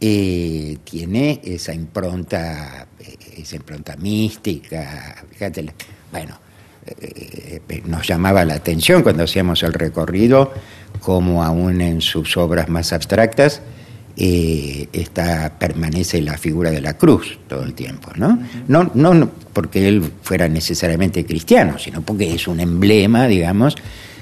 eh, 0.00 0.78
tiene 0.84 1.40
esa 1.44 1.72
impronta, 1.72 2.88
eh, 2.98 3.16
esa 3.38 3.56
impronta 3.56 3.96
mística, 3.96 5.24
fíjate, 5.30 5.72
bueno, 6.10 6.38
eh, 6.86 7.60
nos 7.86 8.06
llamaba 8.08 8.44
la 8.44 8.54
atención 8.54 9.02
cuando 9.02 9.22
hacíamos 9.22 9.62
el 9.62 9.72
recorrido, 9.72 10.52
como 11.00 11.44
aún 11.44 11.80
en 11.80 12.00
sus 12.00 12.36
obras 12.36 12.68
más 12.68 12.92
abstractas, 12.92 13.62
eh, 14.16 14.88
está, 14.92 15.58
permanece 15.58 16.20
la 16.20 16.36
figura 16.36 16.70
de 16.70 16.80
la 16.80 16.98
cruz 16.98 17.38
todo 17.48 17.62
el 17.64 17.72
tiempo, 17.72 18.10
¿no? 18.16 18.38
¿no? 18.68 18.90
No 18.94 19.30
porque 19.52 19.88
él 19.88 20.02
fuera 20.22 20.48
necesariamente 20.48 21.24
cristiano, 21.24 21.78
sino 21.78 22.02
porque 22.02 22.34
es 22.34 22.46
un 22.46 22.60
emblema, 22.60 23.26
digamos, 23.26 23.76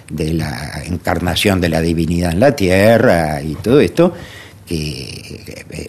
de 0.09 0.35
la 0.35 0.83
encarnación 0.85 1.61
de 1.61 1.69
la 1.69 1.81
divinidad 1.81 2.33
en 2.33 2.41
la 2.41 2.55
tierra 2.55 3.43
y 3.43 3.55
todo 3.57 3.81
esto, 3.81 4.15
que 4.67 5.43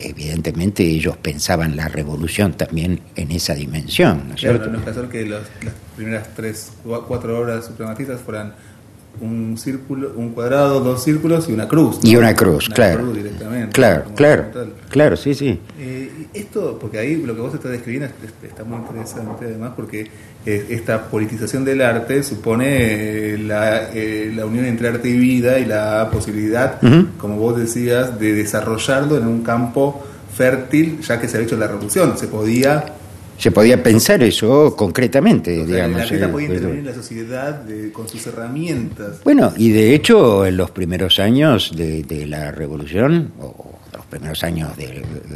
evidentemente 0.03 0.83
ellos 0.83 1.17
pensaban 1.17 1.75
la 1.75 1.87
revolución 1.87 2.53
también 2.53 2.99
en 3.15 3.31
esa 3.31 3.53
dimensión. 3.53 4.29
¿no 4.29 4.35
es 4.35 4.41
cierto? 4.41 4.67
no 4.67 4.79
es 4.79 5.09
que 5.09 5.25
las 5.27 5.43
primeras 5.95 6.33
tres, 6.35 6.71
cuatro 7.07 7.39
obras 7.39 7.65
suprematistas 7.67 8.19
fueran 8.21 8.53
un 9.19 9.57
círculo, 9.57 10.13
un 10.15 10.29
cuadrado, 10.29 10.79
dos 10.79 11.03
círculos 11.03 11.47
y 11.49 11.53
una 11.53 11.67
cruz. 11.67 11.99
Y 12.03 12.15
una 12.15 12.33
cruz, 12.33 12.69
claro. 12.69 13.11
directamente. 13.11 13.73
Claro, 13.73 14.05
claro. 14.15 14.45
Claro, 14.89 15.15
sí, 15.15 15.33
sí. 15.33 15.59
Eh, 15.79 16.27
esto, 16.33 16.77
porque 16.79 16.97
ahí 16.97 17.17
lo 17.17 17.35
que 17.35 17.41
vos 17.41 17.53
estás 17.53 17.71
describiendo 17.71 18.09
está 18.43 18.63
muy 18.63 18.77
interesante 18.79 19.45
además 19.45 19.73
porque 19.75 20.07
eh, 20.45 20.67
esta 20.69 21.09
politización 21.09 21.63
del 21.63 21.81
arte 21.81 22.23
supone 22.23 23.33
eh, 23.33 23.37
la, 23.37 23.89
la, 23.93 24.45
unión 24.45 24.65
entre 24.65 24.87
arte 24.87 25.09
y 25.09 25.17
vida 25.17 25.59
y 25.59 25.65
la 25.65 26.09
posibilidad, 26.11 26.79
como 27.17 27.37
vos 27.37 27.57
decías, 27.57 28.19
de 28.19 28.33
desarrollarlo 28.33 29.17
en 29.17 29.27
un 29.27 29.43
campo 29.43 30.03
fértil, 30.35 31.01
ya 31.01 31.19
que 31.19 31.27
se 31.27 31.37
ha 31.37 31.41
hecho 31.41 31.57
la 31.57 31.67
revolución. 31.67 32.17
Se 32.17 32.27
podía 32.27 32.85
se 33.41 33.49
podía 33.49 33.81
pensar 33.81 34.21
eso 34.21 34.75
concretamente, 34.75 35.65
digamos. 35.65 36.11
La 36.11 36.31
podía 36.31 36.47
intervenir 36.47 36.79
en 36.81 36.85
la 36.85 36.93
sociedad 36.93 37.65
con 37.91 38.07
sus 38.07 38.27
herramientas. 38.27 39.23
Bueno, 39.23 39.51
y 39.57 39.71
de 39.71 39.95
hecho, 39.95 40.45
en 40.45 40.57
los 40.57 40.69
primeros 40.69 41.17
años 41.17 41.75
de, 41.75 42.25
la 42.27 42.51
revolución, 42.51 43.33
o 43.39 43.79
los 43.91 44.05
primeros 44.05 44.43
años 44.43 44.69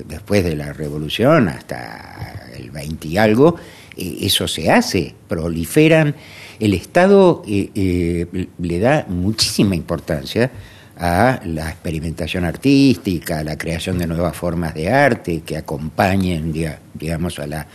después 0.08 0.44
de 0.44 0.56
la 0.56 0.72
revolución, 0.72 1.50
hasta 1.50 2.52
el 2.56 2.70
20 2.70 3.08
y 3.08 3.18
algo, 3.18 3.56
eh, 3.98 4.18
eso 4.22 4.48
se 4.48 4.70
hace, 4.70 5.16
proliferan. 5.28 6.14
El 6.60 6.76
Estado 6.76 7.42
eh, 7.48 7.72
eh, 7.74 8.48
le 8.60 8.80
da 8.80 9.08
muchísima 9.10 9.76
importancia 9.76 10.52
a 10.98 11.42
la 11.46 11.70
experimentación 11.70 12.46
artística, 12.46 13.40
a 13.40 13.44
la 13.44 13.58
creación 13.58 13.98
de 13.98 14.08
nuevas 14.08 14.36
formas 14.36 14.74
de 14.74 14.90
arte 14.90 15.42
que 15.42 15.58
acompañen, 15.58 16.54
digamos, 16.94 17.40
a 17.40 17.48
la 17.48 17.68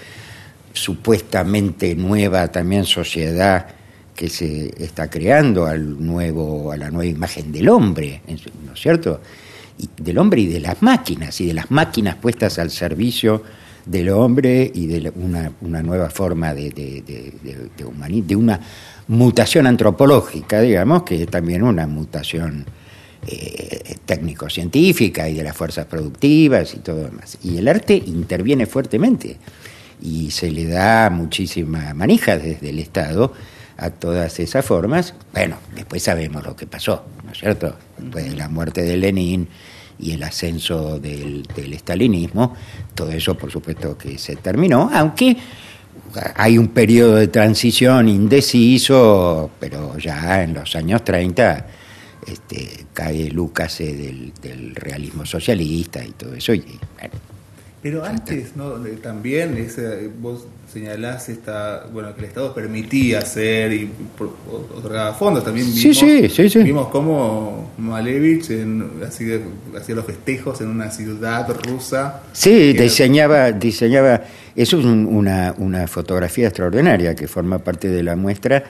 supuestamente 0.73 1.95
nueva 1.95 2.49
también 2.49 2.85
sociedad 2.85 3.67
que 4.15 4.29
se 4.29 4.73
está 4.83 5.09
creando 5.11 5.67
al 5.67 6.05
nuevo, 6.05 6.73
a 6.73 6.77
la 6.77 6.91
nueva 6.91 7.11
imagen 7.11 7.53
del 7.53 7.69
hombre, 7.69 8.23
¿no 8.67 8.75
es 8.75 8.81
cierto? 8.81 9.21
Del 9.97 10.19
hombre 10.19 10.43
y 10.43 10.47
de 10.47 10.61
las 10.61 10.83
máquinas, 10.83 11.41
y 11.41 11.47
de 11.47 11.55
las 11.55 11.71
máquinas 11.71 12.17
puestas 12.17 12.59
al 12.59 12.71
servicio 12.71 13.43
del 13.87 14.11
hombre 14.11 14.71
y 14.75 14.87
de 14.87 15.11
una, 15.17 15.83
nueva 15.83 16.11
forma 16.11 16.55
de, 16.55 16.71
de, 16.71 17.03
de, 17.03 17.35
de, 17.43 18.23
de 18.23 18.37
una 18.37 18.61
mutación 19.09 19.67
antropológica, 19.67 20.61
digamos, 20.61 21.03
que 21.03 21.23
es 21.23 21.29
también 21.29 21.63
una 21.63 21.87
mutación 21.87 22.67
eh, 23.27 23.97
técnico-científica 24.07 25.29
y 25.29 25.35
de 25.35 25.45
las 25.45 25.57
fuerzas 25.57 25.87
productivas 25.87 26.75
y 26.75 26.79
todo 26.79 27.05
demás. 27.05 27.39
Y 27.43 27.59
el 27.59 27.69
arte 27.69 27.95
interviene 27.95 28.67
fuertemente 28.67 29.37
y 30.03 30.31
se 30.31 30.51
le 30.51 30.67
da 30.67 31.11
muchísima 31.11 31.93
manija 31.95 32.39
desde 32.39 32.71
el 32.71 32.79
Estado 32.79 33.33
a 33.77 33.91
todas 33.91 34.41
esas 34.41 34.65
formas. 34.65 35.15
Bueno, 35.33 35.57
después 35.75 36.03
sabemos 36.03 36.45
lo 36.45 36.57
que 36.57 36.67
pasó, 36.67 37.05
¿no 37.25 37.33
es 37.33 37.39
cierto? 37.39 37.77
Después 37.99 38.31
de 38.31 38.37
la 38.37 38.49
muerte 38.49 38.83
de 38.83 38.97
Lenin 38.97 39.49
y 39.99 40.13
el 40.13 40.23
ascenso 40.23 40.99
del, 40.99 41.43
del 41.55 41.75
estalinismo, 41.75 42.55
todo 42.95 43.11
eso 43.11 43.37
por 43.37 43.51
supuesto 43.51 43.99
que 43.99 44.17
se 44.19 44.37
terminó, 44.37 44.91
aunque 44.93 45.37
hay 46.37 46.59
un 46.59 46.69
periodo 46.69 47.17
de 47.17 47.29
transición 47.29 48.09
indeciso, 48.09 49.51
pero 49.61 49.97
ya 49.99 50.43
en 50.43 50.55
los 50.55 50.75
años 50.75 51.05
30 51.05 51.67
este, 52.27 52.87
cae 52.93 53.31
Lucas 53.31 53.79
del, 53.79 54.33
del, 54.41 54.75
realismo 54.75 55.25
socialista 55.25 56.05
y 56.05 56.11
todo 56.11 56.35
eso. 56.35 56.55
Y, 56.55 56.65
Pero 57.83 58.05
antes, 58.05 58.57
¿no? 58.57 58.73
También 59.03 59.57
ese, 59.57 60.09
vos 60.21 60.47
señalás 60.73 61.29
esta, 61.29 61.87
bueno, 61.93 62.15
que 62.15 62.21
el 62.21 62.27
Estado 62.27 62.55
permitía 62.55 63.21
hacer 63.21 63.73
y 63.73 63.91
otorgaba 64.77 65.15
fondos. 65.15 65.45
También 65.45 65.67
vimos, 65.67 65.81
sí, 65.81 66.29
sí, 66.29 66.49
sí, 66.51 66.59
vimos 66.63 66.89
cómo 66.89 67.73
Malevich 67.79 68.51
hacía 69.07 69.95
los 69.95 70.05
festejos 70.05 70.61
en 70.61 70.69
una 70.69 70.91
ciudad 70.91 71.49
rusa. 71.65 72.23
Sí, 72.33 72.73
diseñaba, 72.75 73.53
diseñaba, 73.53 74.23
eso 74.55 74.79
es 74.79 74.85
una, 74.85 75.55
una 75.59 75.87
fotografía 75.87 76.49
extraordinaria 76.49 77.15
que 77.15 77.27
forma 77.27 77.59
parte 77.59 77.89
de 77.89 78.03
la 78.03 78.15
muestra 78.15 78.65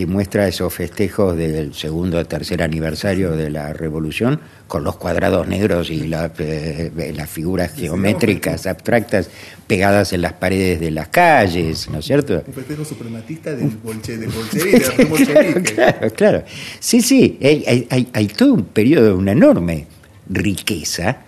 que 0.00 0.06
muestra 0.06 0.48
esos 0.48 0.72
festejos 0.72 1.36
del 1.36 1.74
segundo 1.74 2.16
o 2.18 2.24
tercer 2.24 2.62
aniversario 2.62 3.32
de 3.32 3.50
la 3.50 3.74
revolución 3.74 4.40
con 4.66 4.82
los 4.82 4.96
cuadrados 4.96 5.46
negros 5.46 5.90
y 5.90 6.10
eh, 6.10 7.12
las 7.14 7.28
figuras 7.28 7.74
geométricas 7.74 8.66
abstractas 8.66 9.28
pegadas 9.66 10.14
en 10.14 10.22
las 10.22 10.32
paredes 10.32 10.80
de 10.80 10.90
las 10.90 11.08
calles, 11.08 11.90
¿no 11.90 11.98
es 11.98 12.06
cierto? 12.06 12.42
Un 12.46 12.54
festejo 12.54 12.82
suprematista 12.82 13.54
del, 13.54 13.68
bolchevique, 13.82 15.74
claro, 15.74 16.10
claro. 16.14 16.44
Sí, 16.78 17.02
sí, 17.02 17.38
hay, 17.42 18.26
todo 18.28 18.54
un 18.54 18.64
periodo, 18.64 19.18
una 19.18 19.32
enorme 19.32 19.86
riqueza 20.30 21.18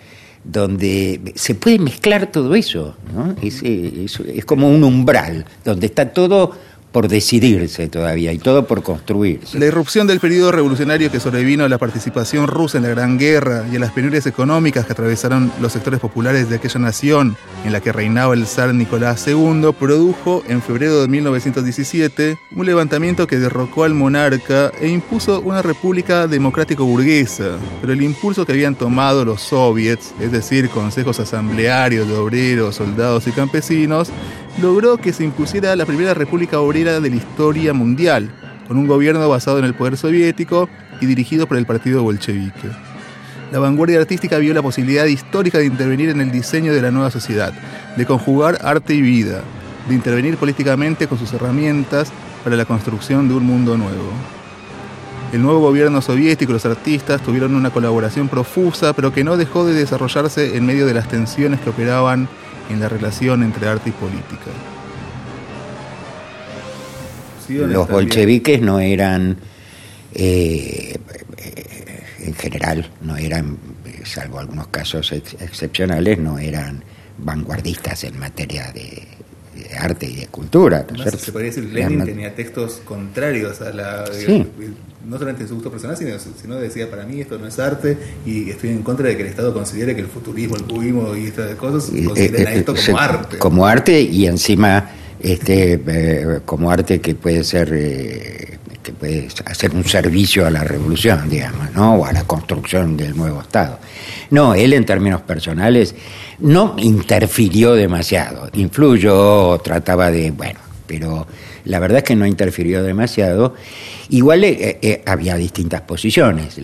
donde 0.42 1.20
se 1.34 1.54
puede 1.56 1.78
mezclar 1.78 2.32
todo 2.32 2.54
eso, 2.54 2.96
¿no? 3.12 3.36
es 3.42 4.44
como 4.46 4.70
un 4.70 4.82
umbral, 4.82 5.44
donde 5.62 5.86
está 5.88 6.10
todo 6.10 6.52
por 6.92 7.08
decidirse 7.08 7.88
todavía 7.88 8.32
y 8.32 8.38
todo 8.38 8.66
por 8.66 8.82
construirse. 8.82 9.58
La 9.58 9.66
irrupción 9.66 10.06
del 10.06 10.20
periodo 10.20 10.52
revolucionario 10.52 11.10
que 11.10 11.20
sobrevino 11.20 11.64
a 11.64 11.68
la 11.68 11.78
participación 11.78 12.46
rusa 12.46 12.78
en 12.78 12.84
la 12.84 12.90
Gran 12.90 13.18
Guerra 13.18 13.64
y 13.72 13.76
a 13.76 13.78
las 13.78 13.92
penurias 13.92 14.26
económicas 14.26 14.86
que 14.86 14.92
atravesaron 14.92 15.50
los 15.60 15.72
sectores 15.72 16.00
populares 16.00 16.48
de 16.48 16.56
aquella 16.56 16.80
nación 16.80 17.36
en 17.64 17.72
la 17.72 17.80
que 17.80 17.92
reinaba 17.92 18.34
el 18.34 18.46
zar 18.46 18.74
Nicolás 18.74 19.26
II 19.26 19.70
produjo 19.78 20.42
en 20.48 20.62
febrero 20.62 21.00
de 21.00 21.08
1917 21.08 22.36
un 22.54 22.66
levantamiento 22.66 23.26
que 23.26 23.38
derrocó 23.38 23.84
al 23.84 23.94
monarca 23.94 24.70
e 24.80 24.88
impuso 24.88 25.40
una 25.40 25.62
república 25.62 26.26
democrático 26.26 26.84
burguesa. 26.84 27.58
Pero 27.80 27.92
el 27.92 28.02
impulso 28.02 28.44
que 28.44 28.52
habían 28.52 28.74
tomado 28.74 29.24
los 29.24 29.40
soviets, 29.40 30.14
es 30.20 30.32
decir, 30.32 30.68
consejos 30.68 31.20
asamblearios 31.20 32.08
de 32.08 32.14
obreros, 32.14 32.76
soldados 32.76 33.26
y 33.26 33.32
campesinos, 33.32 34.10
logró 34.60 34.98
que 34.98 35.12
se 35.12 35.24
impusiera 35.24 35.74
la 35.76 35.86
primera 35.86 36.14
república 36.14 36.60
obrera 36.60 37.00
de 37.00 37.10
la 37.10 37.16
historia 37.16 37.72
mundial, 37.72 38.30
con 38.68 38.76
un 38.76 38.86
gobierno 38.86 39.28
basado 39.28 39.58
en 39.58 39.64
el 39.64 39.74
poder 39.74 39.96
soviético 39.96 40.68
y 41.00 41.06
dirigido 41.06 41.46
por 41.46 41.56
el 41.56 41.66
partido 41.66 42.02
bolchevique. 42.02 42.68
La 43.50 43.58
vanguardia 43.58 44.00
artística 44.00 44.38
vio 44.38 44.54
la 44.54 44.62
posibilidad 44.62 45.04
histórica 45.04 45.58
de 45.58 45.66
intervenir 45.66 46.08
en 46.10 46.20
el 46.20 46.30
diseño 46.30 46.72
de 46.72 46.80
la 46.80 46.90
nueva 46.90 47.10
sociedad, 47.10 47.52
de 47.96 48.06
conjugar 48.06 48.58
arte 48.62 48.94
y 48.94 49.02
vida, 49.02 49.42
de 49.88 49.94
intervenir 49.94 50.36
políticamente 50.36 51.06
con 51.06 51.18
sus 51.18 51.32
herramientas 51.32 52.12
para 52.44 52.56
la 52.56 52.64
construcción 52.64 53.28
de 53.28 53.34
un 53.34 53.44
mundo 53.44 53.76
nuevo. 53.76 54.10
El 55.32 55.42
nuevo 55.42 55.60
gobierno 55.60 56.02
soviético 56.02 56.52
y 56.52 56.54
los 56.54 56.66
artistas 56.66 57.22
tuvieron 57.22 57.54
una 57.54 57.70
colaboración 57.70 58.28
profusa, 58.28 58.92
pero 58.92 59.12
que 59.12 59.24
no 59.24 59.36
dejó 59.36 59.64
de 59.64 59.72
desarrollarse 59.72 60.56
en 60.56 60.66
medio 60.66 60.86
de 60.86 60.94
las 60.94 61.08
tensiones 61.08 61.60
que 61.60 61.70
operaban 61.70 62.28
en 62.72 62.80
la 62.80 62.88
relación 62.88 63.42
entre 63.42 63.68
arte 63.68 63.90
y 63.90 63.92
política. 63.92 64.50
Los 67.48 67.88
bolcheviques 67.88 68.60
no 68.62 68.80
eran, 68.80 69.36
eh, 70.14 70.96
en 72.20 72.34
general, 72.34 72.90
no 73.02 73.16
eran, 73.16 73.58
salvo 74.04 74.38
algunos 74.38 74.68
casos 74.68 75.12
excepcionales, 75.12 76.18
no 76.18 76.38
eran 76.38 76.82
vanguardistas 77.18 78.04
en 78.04 78.18
materia 78.18 78.72
de, 78.72 79.06
arte 79.78 80.06
y 80.06 80.16
de 80.16 80.26
cultura. 80.26 80.86
¿no 80.90 81.04
se 81.04 81.32
podría 81.32 81.50
decir 81.50 81.68
que 81.68 81.74
Lenin 81.74 82.04
tenía 82.04 82.34
textos 82.34 82.80
contrarios 82.84 83.60
a 83.60 83.72
la 83.72 84.04
no 85.06 85.18
solamente 85.18 85.46
su 85.48 85.54
gusto 85.54 85.70
personal, 85.70 85.96
sino, 85.96 86.10
sino 86.40 86.56
decía, 86.56 86.88
para 86.88 87.04
mí 87.04 87.20
esto 87.20 87.38
no 87.38 87.46
es 87.46 87.58
arte 87.58 87.96
y 88.24 88.50
estoy 88.50 88.70
en 88.70 88.82
contra 88.82 89.08
de 89.08 89.16
que 89.16 89.22
el 89.22 89.28
Estado 89.28 89.52
considere 89.52 89.94
que 89.94 90.00
el 90.00 90.06
futurismo, 90.06 90.56
el 90.56 90.62
cubismo 90.64 91.16
y 91.16 91.26
estas 91.26 91.54
cosas 91.56 91.90
consideren 91.90 92.48
eh, 92.48 92.58
esto 92.58 92.74
como 92.74 92.98
arte. 92.98 93.38
Como 93.38 93.66
arte 93.66 94.00
y 94.00 94.26
encima 94.26 94.90
este 95.20 95.80
eh, 95.86 96.40
como 96.44 96.70
arte 96.70 97.00
que 97.00 97.14
puede 97.14 97.44
ser 97.44 97.70
eh, 97.72 98.58
que 98.82 98.92
puede 98.92 99.28
hacer 99.44 99.74
un 99.74 99.84
servicio 99.84 100.46
a 100.46 100.50
la 100.50 100.64
revolución, 100.64 101.28
digamos, 101.28 101.72
¿no? 101.72 101.94
o 101.96 102.04
a 102.04 102.12
la 102.12 102.24
construcción 102.24 102.96
del 102.96 103.16
nuevo 103.16 103.40
Estado. 103.40 103.78
No, 104.30 104.54
él 104.54 104.72
en 104.72 104.84
términos 104.84 105.22
personales 105.22 105.94
no 106.40 106.74
interfirió 106.78 107.74
demasiado, 107.74 108.50
influyó, 108.54 109.58
trataba 109.58 110.10
de, 110.10 110.30
bueno, 110.30 110.60
pero 110.86 111.26
la 111.64 111.78
verdad 111.78 111.98
es 111.98 112.04
que 112.04 112.16
no 112.16 112.26
interfirió 112.26 112.82
demasiado. 112.82 113.54
Igual 114.10 114.44
eh, 114.44 114.78
eh, 114.82 115.02
había 115.06 115.36
distintas 115.36 115.82
posiciones. 115.82 116.58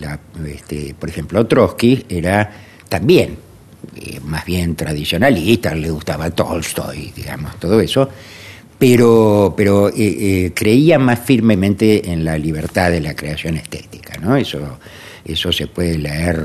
Este, 0.46 0.94
por 0.98 1.08
ejemplo, 1.08 1.46
Trotsky 1.46 2.06
era 2.08 2.50
también 2.88 3.38
eh, 3.96 4.20
más 4.24 4.44
bien 4.44 4.74
tradicionalista, 4.74 5.74
le 5.74 5.90
gustaba 5.90 6.30
Tolstoy, 6.30 7.12
digamos, 7.14 7.58
todo 7.58 7.80
eso, 7.80 8.08
pero, 8.78 9.54
pero 9.56 9.90
creía 10.54 10.98
más 10.98 11.18
firmemente 11.20 12.10
en 12.12 12.24
la 12.24 12.38
libertad 12.38 12.90
de 12.90 13.00
la 13.00 13.14
creación 13.14 13.56
estética. 13.56 14.18
¿no? 14.18 14.36
Eso, 14.36 14.78
eso 15.24 15.52
se 15.52 15.66
puede 15.66 15.98
leer 15.98 16.40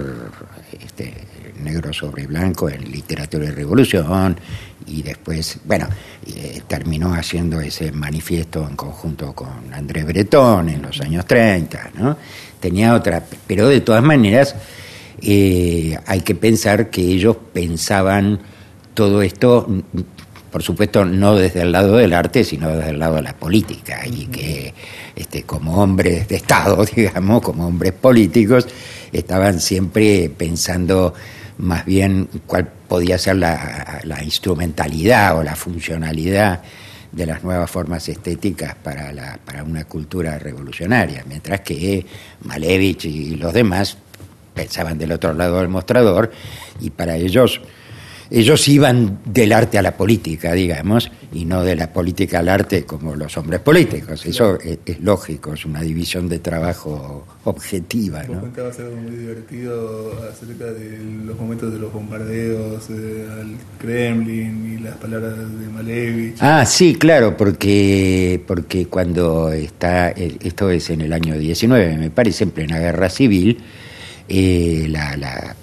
este, 0.84 1.14
negro 1.64 1.94
sobre 1.94 2.28
blanco 2.28 2.70
en 2.70 2.92
Literatura 2.92 3.46
y 3.46 3.52
Revolución, 3.52 4.38
y 4.88 5.02
después, 5.02 5.60
bueno, 5.66 5.88
eh, 6.28 6.62
terminó 6.68 7.14
haciendo 7.14 7.62
ese 7.62 7.92
manifiesto 7.92 8.68
en 8.68 8.76
conjunto 8.76 9.34
con 9.34 9.74
Andrés 9.74 10.06
Bretón 10.06 10.70
en 10.70 10.82
los 10.82 11.00
años 11.02 11.26
30, 11.26 11.92
¿no? 11.96 12.18
Tenía 12.60 12.94
otra, 12.94 13.24
pero 13.48 13.68
de 13.68 13.82
todas 13.82 14.04
maneras 14.04 14.56
eh, 15.22 15.98
hay 16.06 16.22
que 16.22 16.36
pensar 16.36 16.90
que 16.90 17.02
ellos 17.02 17.38
pensaban 17.54 18.40
todo 18.94 19.22
esto, 19.22 19.68
por 20.54 20.62
supuesto, 20.62 21.04
no 21.04 21.36
desde 21.36 21.64
el 21.64 21.72
lado 21.72 21.98
del 21.98 22.14
arte, 22.14 22.44
sino 22.44 22.70
desde 22.70 22.92
el 22.92 23.00
lado 23.00 23.16
de 23.16 23.24
la 23.24 23.34
política, 23.34 24.06
y 24.06 24.28
que 24.28 24.72
este, 25.16 25.42
como 25.42 25.82
hombres 25.82 26.28
de 26.28 26.36
Estado, 26.36 26.86
digamos, 26.96 27.42
como 27.42 27.66
hombres 27.66 27.94
políticos, 27.94 28.68
estaban 29.12 29.60
siempre 29.60 30.30
pensando 30.30 31.16
más 31.58 31.84
bien 31.86 32.30
cuál 32.46 32.70
podía 32.88 33.18
ser 33.18 33.38
la, 33.38 34.04
instrumentalidad 34.24 35.40
o 35.40 35.44
la 35.44 35.56
funcionalidad 35.56 36.62
de 37.12 37.26
las 37.26 37.44
nuevas 37.44 37.72
formas 37.72 38.08
estéticas 38.08 38.76
para, 38.76 39.12
la, 39.12 39.40
para 39.44 39.64
una 39.64 39.86
cultura 39.86 40.38
revolucionaria, 40.38 41.26
mientras 41.28 41.62
que 41.62 42.06
Malevich 42.42 43.06
y 43.06 43.38
los 43.38 43.54
demás 43.54 43.98
pensaban 44.54 45.00
del 45.00 45.14
otro 45.14 45.34
lado 45.34 45.58
del 45.62 45.70
mostrador 45.70 46.32
y 46.80 46.92
para 46.92 47.16
ellos 47.16 47.60
ellos 48.30 48.68
iban 48.68 49.20
del 49.26 49.52
arte 49.54 49.78
a 49.78 49.82
la 49.82 49.96
política, 49.96 50.54
digamos, 50.54 51.12
y 51.32 51.46
no 51.46 51.64
de 51.64 51.76
la 51.76 51.92
política 51.92 52.40
al 52.40 52.50
arte 52.50 52.84
como 52.84 53.16
los 53.16 53.38
hombres 53.38 53.60
políticos. 53.60 54.26
Eso 54.26 54.58
es, 54.60 55.00
lógico, 55.02 55.54
es 55.54 55.66
una 55.66 55.82
división 55.82 56.30
de 56.30 56.40
trabajo 56.40 57.26
objetiva. 57.44 58.24
¿no? 58.24 58.42
contabas 58.42 58.80
algo 58.80 58.96
muy 58.96 59.12
divertido 59.12 60.14
acerca 60.32 60.66
de 60.66 60.98
los 61.26 61.38
momentos 61.38 61.74
de 61.74 61.80
los 61.80 61.92
bombardeos 61.92 62.90
eh, 62.90 63.28
al 63.32 63.56
Kremlin 63.80 64.78
y 64.78 64.84
las 64.84 64.96
palabras 64.98 65.38
de 65.38 65.68
Malevich. 65.68 66.38
Ah, 66.40 66.66
sí, 66.66 66.96
claro, 66.96 67.36
porque, 67.36 68.42
porque 68.48 68.88
cuando 68.88 69.52
está, 69.52 70.10
esto 70.10 70.70
es 70.70 70.90
en 70.90 71.02
el 71.02 71.14
año 71.14 71.38
19, 71.38 71.98
me 71.98 72.10
parece, 72.10 72.46
en 72.46 72.52
plena 72.52 72.80
guerra 72.80 73.10
civil, 73.10 73.60
eh, 74.30 74.86
la, 74.90 75.18
la 75.18 75.56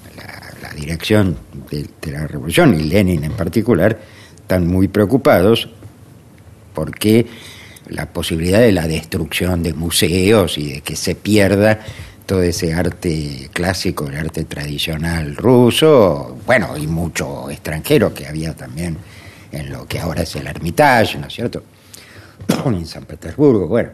la 0.71 0.77
dirección 0.77 1.37
de, 1.71 1.89
la 2.11 2.27
revolución 2.27 2.79
y 2.79 2.85
Lenin 2.85 3.25
en 3.25 3.33
particular 3.33 3.99
están 4.37 4.67
muy 4.67 4.89
preocupados 4.89 5.69
porque 6.75 7.27
la 7.89 8.07
posibilidad 8.07 8.61
de 8.61 8.73
la 8.73 8.87
destrucción 8.87 9.63
de 9.63 9.75
museos 9.75 10.59
y 10.59 10.75
de 10.75 10.81
que 10.81 10.95
se 10.95 11.17
pierda 11.17 11.81
todo 12.25 12.43
ese 12.43 12.73
arte 12.73 13.51
clásico, 13.53 14.07
el 14.07 14.17
arte 14.17 14.45
tradicional 14.45 15.35
ruso, 15.35 16.39
bueno, 16.47 16.77
y 16.77 16.87
mucho 16.87 17.51
extranjero 17.51 18.15
que 18.15 18.29
había 18.29 18.55
también 18.55 18.97
en 19.51 19.73
lo 19.73 19.87
que 19.87 19.99
ahora 19.99 20.23
es 20.23 20.37
el 20.37 20.47
Hermitage, 20.47 21.19
¿no 21.19 21.27
es 21.27 21.35
cierto? 21.35 21.65
en 22.65 22.87
San 22.87 23.05
Petersburgo, 23.05 23.67
bueno. 23.67 23.91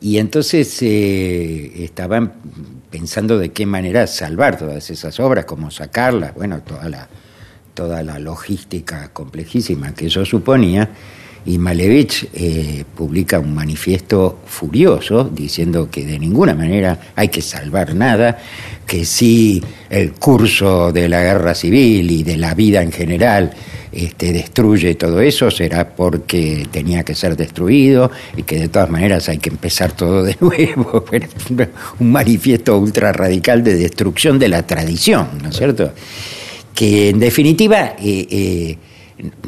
Y 0.00 0.18
entonces 0.18 0.80
eh, 0.82 1.84
estaban 1.84 2.32
pensando 2.90 3.38
de 3.38 3.50
qué 3.50 3.66
manera 3.66 4.06
salvar 4.06 4.56
todas 4.56 4.90
esas 4.90 5.18
obras, 5.20 5.44
cómo 5.44 5.70
sacarlas, 5.70 6.34
bueno, 6.34 6.60
toda 6.60 6.88
la, 6.88 7.08
toda 7.74 8.02
la 8.02 8.18
logística 8.18 9.12
complejísima 9.12 9.94
que 9.94 10.06
eso 10.06 10.24
suponía, 10.24 10.90
y 11.46 11.56
Malevich 11.56 12.28
eh, 12.34 12.84
publica 12.94 13.38
un 13.38 13.54
manifiesto 13.54 14.40
furioso 14.44 15.24
diciendo 15.24 15.88
que 15.90 16.04
de 16.04 16.18
ninguna 16.18 16.54
manera 16.54 17.12
hay 17.16 17.28
que 17.28 17.40
salvar 17.40 17.94
nada, 17.94 18.38
que 18.86 19.04
si 19.04 19.62
el 19.88 20.12
curso 20.12 20.92
de 20.92 21.08
la 21.08 21.22
guerra 21.22 21.54
civil 21.54 22.10
y 22.10 22.22
de 22.22 22.36
la 22.36 22.54
vida 22.54 22.82
en 22.82 22.92
general 22.92 23.52
este, 23.92 24.32
destruye 24.32 24.94
todo 24.94 25.20
eso, 25.20 25.50
será 25.50 25.88
porque 25.94 26.66
tenía 26.70 27.04
que 27.04 27.14
ser 27.14 27.36
destruido 27.36 28.10
y 28.36 28.42
que 28.42 28.58
de 28.58 28.68
todas 28.68 28.90
maneras 28.90 29.28
hay 29.28 29.38
que 29.38 29.50
empezar 29.50 29.92
todo 29.92 30.22
de 30.22 30.36
nuevo. 30.40 31.04
un 31.98 32.12
manifiesto 32.12 32.78
ultra 32.78 33.12
radical 33.12 33.62
de 33.64 33.76
destrucción 33.76 34.38
de 34.38 34.48
la 34.48 34.66
tradición, 34.66 35.28
¿no 35.42 35.50
es 35.50 35.56
cierto? 35.56 35.92
Que 36.74 37.10
en 37.10 37.18
definitiva... 37.18 37.94
Eh, 38.00 38.26
eh, 38.30 38.78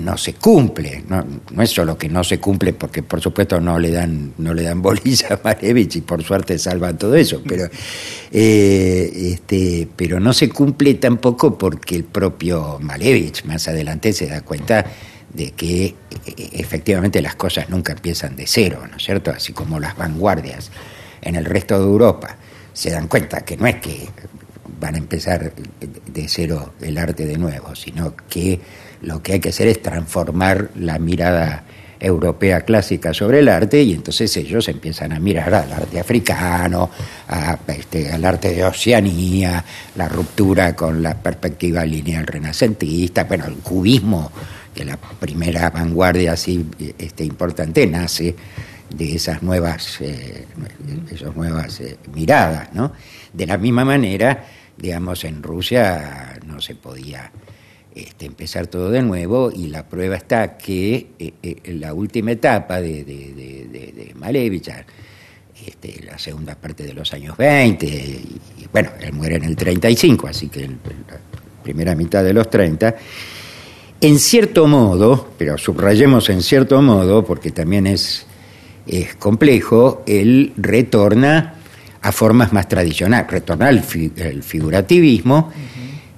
no 0.00 0.16
se 0.16 0.34
cumple. 0.34 1.04
No, 1.08 1.24
no, 1.50 1.62
es 1.62 1.70
solo 1.70 1.96
que 1.96 2.08
no 2.08 2.24
se 2.24 2.38
cumple 2.38 2.72
porque 2.72 3.02
por 3.02 3.20
supuesto 3.20 3.60
no 3.60 3.78
le 3.78 3.90
dan, 3.90 4.34
no 4.38 4.54
le 4.54 4.62
dan 4.62 4.82
bolilla 4.82 5.28
a 5.34 5.40
Malevich 5.42 5.96
y 5.96 6.00
por 6.00 6.22
suerte 6.22 6.58
salvan 6.58 6.98
todo 6.98 7.14
eso, 7.14 7.42
pero, 7.46 7.68
eh, 8.32 9.12
este, 9.32 9.88
pero 9.94 10.20
no 10.20 10.32
se 10.32 10.48
cumple 10.48 10.94
tampoco 10.94 11.56
porque 11.56 11.96
el 11.96 12.04
propio 12.04 12.78
Malevich 12.80 13.44
más 13.44 13.68
adelante 13.68 14.12
se 14.12 14.26
da 14.26 14.42
cuenta 14.42 14.84
de 15.32 15.52
que 15.52 15.84
e, 15.84 15.94
e, 16.26 16.50
efectivamente 16.54 17.22
las 17.22 17.36
cosas 17.36 17.68
nunca 17.70 17.92
empiezan 17.92 18.34
de 18.34 18.46
cero, 18.46 18.82
¿no 18.90 18.96
es 18.96 19.04
cierto? 19.04 19.30
Así 19.30 19.52
como 19.52 19.78
las 19.78 19.96
vanguardias 19.96 20.70
en 21.22 21.36
el 21.36 21.44
resto 21.44 21.78
de 21.78 21.84
Europa 21.84 22.36
se 22.72 22.90
dan 22.90 23.08
cuenta 23.08 23.42
que 23.42 23.56
no 23.56 23.66
es 23.66 23.76
que 23.76 24.08
van 24.80 24.94
a 24.94 24.98
empezar 24.98 25.52
de 25.52 26.28
cero 26.28 26.74
el 26.80 26.96
arte 26.98 27.26
de 27.26 27.36
nuevo, 27.36 27.74
sino 27.74 28.14
que 28.28 28.58
lo 29.02 29.22
que 29.22 29.34
hay 29.34 29.40
que 29.40 29.50
hacer 29.50 29.68
es 29.68 29.82
transformar 29.82 30.70
la 30.76 30.98
mirada 30.98 31.64
europea 32.00 32.62
clásica 32.62 33.12
sobre 33.12 33.40
el 33.40 33.48
arte 33.48 33.82
y 33.82 33.92
entonces 33.92 34.34
ellos 34.38 34.66
empiezan 34.68 35.12
a 35.12 35.20
mirar 35.20 35.54
al 35.54 35.72
arte 35.72 36.00
africano, 36.00 36.90
este, 37.66 38.10
al 38.10 38.24
arte 38.24 38.54
de 38.54 38.64
Oceanía, 38.64 39.62
la 39.96 40.08
ruptura 40.08 40.74
con 40.74 41.02
la 41.02 41.14
perspectiva 41.14 41.84
lineal 41.84 42.26
renacentista, 42.26 43.24
bueno, 43.24 43.44
el 43.46 43.56
cubismo, 43.56 44.32
que 44.74 44.84
la 44.84 44.96
primera 44.96 45.68
vanguardia 45.68 46.32
así 46.32 46.64
este, 46.98 47.24
importante 47.24 47.86
nace 47.86 48.34
de 48.88 49.14
esas 49.14 49.42
nuevas, 49.42 50.00
eh, 50.00 50.46
esas 51.10 51.36
nuevas 51.36 51.80
eh, 51.80 51.98
miradas, 52.14 52.72
¿no? 52.72 52.92
De 53.32 53.46
la 53.46 53.58
misma 53.58 53.84
manera, 53.84 54.46
digamos, 54.76 55.24
en 55.24 55.42
Rusia 55.42 56.38
no 56.46 56.60
se 56.60 56.74
podía 56.74 57.30
este, 57.94 58.26
empezar 58.26 58.66
todo 58.66 58.90
de 58.90 59.02
nuevo 59.02 59.50
y 59.50 59.66
la 59.66 59.88
prueba 59.88 60.16
está 60.16 60.56
que 60.56 61.08
eh, 61.18 61.32
eh, 61.42 61.74
la 61.74 61.92
última 61.92 62.32
etapa 62.32 62.80
de, 62.80 63.04
de, 63.04 63.32
de, 63.34 64.12
Malevich, 64.14 64.70
este, 65.66 66.02
la 66.04 66.18
segunda 66.18 66.54
parte 66.54 66.84
de 66.84 66.92
los 66.94 67.12
años 67.12 67.36
20, 67.36 67.86
y, 67.86 68.40
bueno, 68.72 68.90
él 69.00 69.12
muere 69.12 69.36
en 69.36 69.44
el 69.44 69.56
35, 69.56 70.28
así 70.28 70.48
que 70.48 70.64
en 70.64 70.78
la 71.08 71.18
primera 71.62 71.94
mitad 71.94 72.22
de 72.22 72.32
los 72.32 72.48
30, 72.48 72.96
en 74.00 74.18
cierto 74.18 74.66
modo, 74.66 75.28
pero 75.36 75.58
subrayemos 75.58 76.30
en 76.30 76.42
cierto 76.42 76.80
modo, 76.80 77.24
porque 77.24 77.50
también 77.50 77.86
es, 77.86 78.24
es 78.86 79.14
complejo, 79.16 80.02
él 80.06 80.52
retorna 80.56 81.54
a 82.02 82.12
formas 82.12 82.52
más 82.52 82.66
tradicionales, 82.68 83.30
retorna 83.30 83.68
al, 83.68 83.82
figurativismo. 83.82 85.52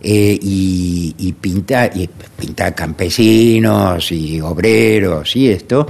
Eh, 0.05 0.37
y, 0.43 1.33
pinta, 1.41 1.87
y 1.87 2.09
pinta 2.09 2.75
campesinos 2.75 4.11
y 4.11 4.41
obreros 4.41 5.37
y 5.37 5.49
esto, 5.49 5.87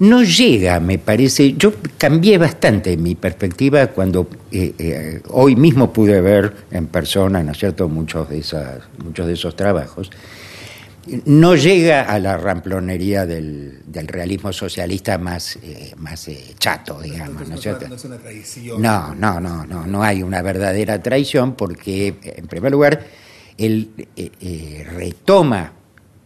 no 0.00 0.24
llega, 0.24 0.80
me 0.80 0.98
parece, 0.98 1.52
yo 1.52 1.72
cambié 1.96 2.36
bastante 2.36 2.96
mi 2.96 3.14
perspectiva 3.14 3.86
cuando 3.88 4.28
eh, 4.50 4.74
eh, 4.78 5.22
hoy 5.28 5.54
mismo 5.54 5.92
pude 5.92 6.20
ver 6.20 6.52
en 6.72 6.88
persona, 6.88 7.40
¿no 7.44 7.52
es 7.52 7.58
cierto?, 7.58 7.88
muchos 7.88 8.28
de, 8.28 8.38
esas, 8.38 8.80
muchos 9.04 9.28
de 9.28 9.34
esos 9.34 9.54
trabajos. 9.54 10.10
No 11.24 11.54
llega 11.54 12.02
a 12.02 12.18
la 12.18 12.36
ramplonería 12.36 13.24
del, 13.24 13.82
realismo 14.08 14.52
socialista 14.52 15.16
más, 15.16 15.58
más 15.96 16.28
chato, 16.58 17.00
digamos, 17.00 17.48
¿no 17.48 17.54
es 17.54 17.60
cierto? 17.60 17.86
No, 18.78 19.14
no, 19.14 19.40
no, 19.40 19.64
no, 19.64 19.86
no 19.86 20.02
hay 20.02 20.24
una 20.24 20.42
verdadera 20.42 21.00
traición 21.00 21.54
porque, 21.54 22.14
en 22.22 22.46
primer 22.46 22.72
lugar, 22.72 23.06
él 23.58 23.90
eh, 24.16 24.30
eh, 24.40 24.86
retoma 24.88 25.72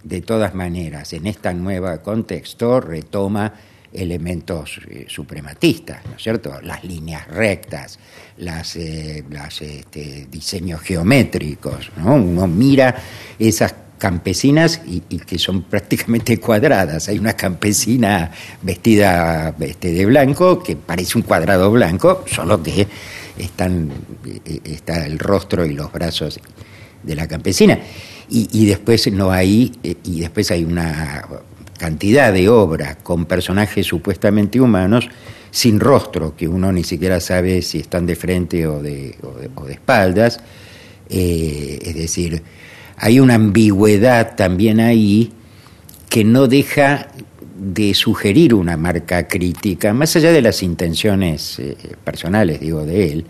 de 0.04 0.20
todas 0.20 0.54
maneras 0.54 1.12
en 1.14 1.26
este 1.26 1.52
nuevo 1.54 1.88
contexto, 2.02 2.80
retoma 2.80 3.52
elementos 3.92 4.80
eh, 4.88 5.06
suprematistas, 5.08 6.04
¿no 6.06 6.16
es 6.16 6.22
cierto? 6.22 6.60
Las 6.62 6.84
líneas 6.84 7.26
rectas, 7.28 7.98
las, 8.38 8.76
este, 8.76 10.26
diseños 10.30 10.80
geométricos, 10.80 11.90
¿no? 11.96 12.14
Uno 12.14 12.46
mira 12.46 12.96
esas 13.38 13.74
campesinas 13.98 14.80
y, 14.86 15.00
que 15.00 15.38
son 15.38 15.62
prácticamente 15.62 16.38
cuadradas. 16.40 17.08
Hay 17.08 17.18
una 17.18 17.34
campesina 17.34 18.32
vestida 18.60 19.54
este, 19.60 19.92
de 19.92 20.06
blanco 20.06 20.60
que 20.62 20.74
parece 20.74 21.18
un 21.18 21.22
cuadrado 21.22 21.70
blanco, 21.70 22.24
solo 22.26 22.60
que 22.62 22.88
están, 23.38 23.92
está 24.64 25.06
el 25.06 25.18
rostro 25.20 25.64
y 25.64 25.74
los 25.74 25.92
brazos 25.92 26.40
de 27.02 27.14
la 27.14 27.26
campesina. 27.28 27.78
Y, 28.28 28.64
después 28.64 29.12
no 29.12 29.30
hay, 29.30 29.72
eh, 29.82 29.96
y 30.04 30.20
después 30.20 30.50
hay 30.50 30.64
una 30.64 31.26
cantidad 31.78 32.32
de 32.32 32.48
obras 32.48 32.96
con 33.02 33.26
personajes 33.26 33.86
supuestamente 33.86 34.58
humanos 34.58 35.08
sin 35.50 35.78
rostro, 35.78 36.34
que 36.34 36.48
uno 36.48 36.72
ni 36.72 36.82
siquiera 36.82 37.20
sabe 37.20 37.60
si 37.60 37.80
están 37.80 38.06
de 38.06 38.16
frente 38.16 38.66
o 38.66 38.82
de, 38.82 39.16
o 39.54 39.66
de, 39.66 39.72
espaldas. 39.74 40.40
Eh, 41.10 41.78
es 41.82 41.94
decir, 41.94 42.42
hay 42.96 43.20
una 43.20 43.34
ambigüedad 43.34 44.34
también 44.34 44.80
ahí 44.80 45.30
que 46.08 46.24
no 46.24 46.46
deja 46.46 47.08
de 47.62 47.94
sugerir 47.94 48.54
una 48.54 48.76
marca 48.76 49.28
crítica, 49.28 49.92
más 49.92 50.16
allá 50.16 50.32
de 50.32 50.42
las 50.42 50.62
intenciones 50.62 51.58
eh, 51.58 51.76
personales, 52.02 52.60
digo, 52.60 52.84
de 52.84 53.12
él, 53.12 53.26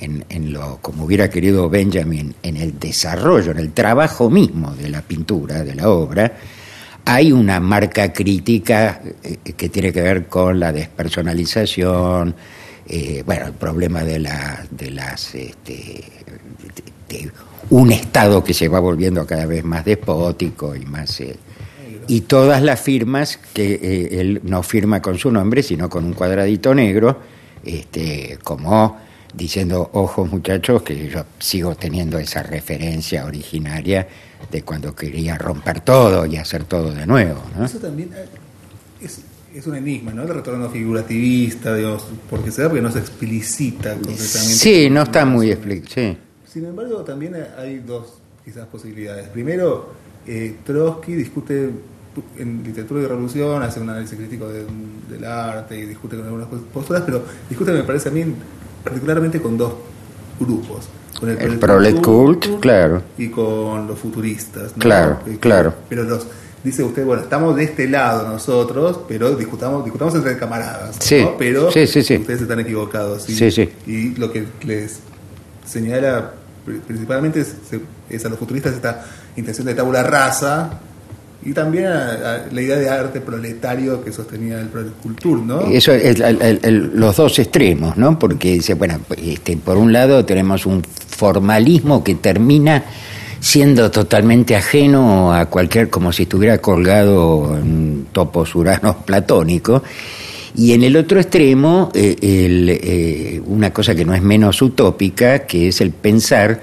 en, 0.00 0.52
lo, 0.52 0.78
como 0.80 1.04
hubiera 1.04 1.30
querido 1.30 1.68
Benjamin, 1.68 2.34
en 2.42 2.56
el 2.56 2.78
desarrollo, 2.78 3.52
en 3.52 3.58
el 3.58 3.72
trabajo 3.72 4.30
mismo 4.30 4.74
de 4.74 4.88
la 4.88 5.02
pintura, 5.02 5.62
de 5.62 5.74
la 5.74 5.88
obra, 5.88 6.32
hay 7.04 7.32
una 7.32 7.60
marca 7.60 8.12
crítica 8.12 9.00
eh, 9.22 9.38
que 9.56 9.68
tiene 9.68 9.92
que 9.92 10.02
ver 10.02 10.26
con 10.26 10.58
la 10.60 10.72
despersonalización, 10.72 12.34
eh, 12.88 13.22
bueno, 13.24 13.46
el 13.46 13.52
problema 13.54 14.04
de, 14.04 14.18
la, 14.18 14.64
de 14.70 14.90
las... 14.90 15.34
Este, 15.34 16.02
de, 17.08 17.30
un 17.70 17.92
Estado 17.92 18.42
que 18.42 18.52
se 18.52 18.68
va 18.68 18.80
volviendo 18.80 19.24
cada 19.24 19.46
vez 19.46 19.64
más 19.64 19.84
despótico 19.84 20.74
y 20.74 20.84
más... 20.84 21.20
Eh, 21.20 21.36
y 22.08 22.22
todas 22.22 22.60
las 22.62 22.80
firmas 22.80 23.38
que 23.54 24.08
él 24.20 24.40
no 24.42 24.64
firma 24.64 25.00
con 25.00 25.16
su 25.18 25.30
nombre, 25.30 25.62
sino 25.62 25.88
con 25.88 26.04
un 26.04 26.12
cuadradito 26.14 26.74
negro, 26.74 27.20
este, 27.64 28.38
como 28.42 28.98
diciendo, 29.32 29.90
ojo 29.92 30.26
muchachos, 30.26 30.82
que 30.82 31.08
yo 31.08 31.24
sigo 31.38 31.74
teniendo 31.74 32.18
esa 32.18 32.42
referencia 32.42 33.24
originaria 33.24 34.06
de 34.50 34.62
cuando 34.62 34.94
quería 34.94 35.38
romper 35.38 35.80
todo 35.80 36.26
y 36.26 36.36
hacer 36.36 36.64
todo 36.64 36.92
de 36.92 37.06
nuevo. 37.06 37.40
Eso 37.64 37.78
también 37.78 38.10
eh, 38.14 38.26
es, 39.54 39.66
un 39.66 39.76
enigma, 39.76 40.12
¿no? 40.12 40.22
El 40.22 40.28
retorno 40.28 40.68
figurativista, 40.68 41.74
Dios, 41.74 42.06
porque 42.28 42.50
se 42.50 42.62
da 42.62 42.68
porque 42.68 42.82
no 42.82 42.90
se 42.90 42.98
explicita 42.98 43.94
completamente. 43.94 44.28
Sí, 44.28 44.90
no 44.90 45.02
está 45.02 45.24
muy 45.24 45.50
explicado. 45.50 46.16
Sin 46.46 46.66
embargo, 46.66 47.02
también 47.02 47.36
hay 47.56 47.78
dos 47.78 48.14
quizás 48.44 48.66
posibilidades. 48.66 49.28
Primero, 49.28 49.92
eh, 50.26 50.56
Trotsky 50.64 51.14
discute 51.14 51.70
en 52.38 52.62
literatura 52.62 53.00
de 53.00 53.08
revolución, 53.08 53.62
hace 53.62 53.80
un 53.80 53.88
análisis 53.88 54.18
crítico 54.18 54.46
del 54.48 55.24
arte 55.24 55.78
y 55.78 55.86
discute 55.86 56.16
con 56.16 56.26
algunas 56.26 56.48
posturas, 56.72 57.02
pero 57.06 57.24
discute, 57.48 57.72
me 57.72 57.84
parece 57.84 58.10
a 58.10 58.12
mí, 58.12 58.24
particularmente 58.82 59.40
con 59.40 59.56
dos 59.56 59.74
grupos. 60.38 60.88
Con 61.18 61.28
el, 61.30 61.58
prolet 61.58 62.00
cult, 62.00 62.60
claro. 62.60 63.02
Y 63.16 63.28
con 63.28 63.86
los 63.86 63.98
futuristas. 63.98 64.72
Claro, 64.76 65.20
claro. 65.38 65.72
Pero 65.88 66.02
los, 66.02 66.26
dice 66.64 66.82
usted, 66.82 67.04
bueno, 67.04 67.22
estamos 67.22 67.54
de 67.54 67.64
este 67.64 67.88
lado 67.88 68.28
nosotros, 68.28 69.00
pero 69.06 69.36
discutamos, 69.36 69.84
discutamos 69.84 70.14
entre 70.16 70.36
camaradas. 70.36 70.96
Sí, 70.98 71.24
Pero 71.38 71.70
sí, 71.70 71.86
sí, 71.86 72.00
ustedes 72.00 72.42
están 72.42 72.58
equivocados. 72.60 73.22
Sí, 73.22 73.50
sí. 73.50 73.70
Y 73.86 74.16
lo 74.16 74.32
que 74.32 74.46
les 74.64 75.00
señala 75.64 76.32
principalmente 76.86 77.40
es, 77.40 77.54
es 78.08 78.24
a 78.24 78.28
los 78.28 78.38
futuristas 78.38 78.74
esta 78.74 79.04
intención 79.36 79.66
de 79.66 79.74
tabula 79.74 80.02
rasa 80.02 80.80
y 81.44 81.52
también 81.52 81.84
la 81.84 82.62
idea 82.62 82.76
de 82.76 82.88
arte 82.88 83.20
proletario 83.20 84.02
que 84.04 84.12
sostenía 84.12 84.60
el 84.60 84.68
Proletcultur, 84.68 85.38
¿no? 85.40 85.62
Eso 85.62 85.92
es 85.92 86.22
los 86.94 87.16
dos 87.16 87.38
extremos, 87.38 87.96
¿no? 87.96 88.18
Porque 88.18 88.52
dice, 88.52 88.74
bueno, 88.74 89.00
este, 89.16 89.56
por 89.56 89.76
un 89.76 89.92
lado 89.92 90.24
tenemos 90.24 90.66
un 90.66 90.82
formalismo 90.82 92.04
que 92.04 92.14
termina 92.14 92.84
siendo 93.40 93.90
totalmente 93.90 94.54
ajeno 94.54 95.34
a 95.34 95.46
cualquier, 95.46 95.90
como 95.90 96.12
si 96.12 96.22
estuviera 96.22 96.58
colgado 96.58 97.58
en 97.58 98.06
topos 98.12 98.54
uranos 98.54 98.96
platónicos. 99.04 99.82
Y 100.54 100.72
en 100.72 100.84
el 100.84 100.96
otro 100.96 101.18
extremo, 101.18 101.90
eh, 101.94 102.14
eh, 102.20 103.42
una 103.46 103.72
cosa 103.72 103.94
que 103.94 104.04
no 104.04 104.14
es 104.14 104.22
menos 104.22 104.62
utópica, 104.62 105.40
que 105.40 105.68
es 105.68 105.80
el 105.80 105.90
pensar 105.90 106.60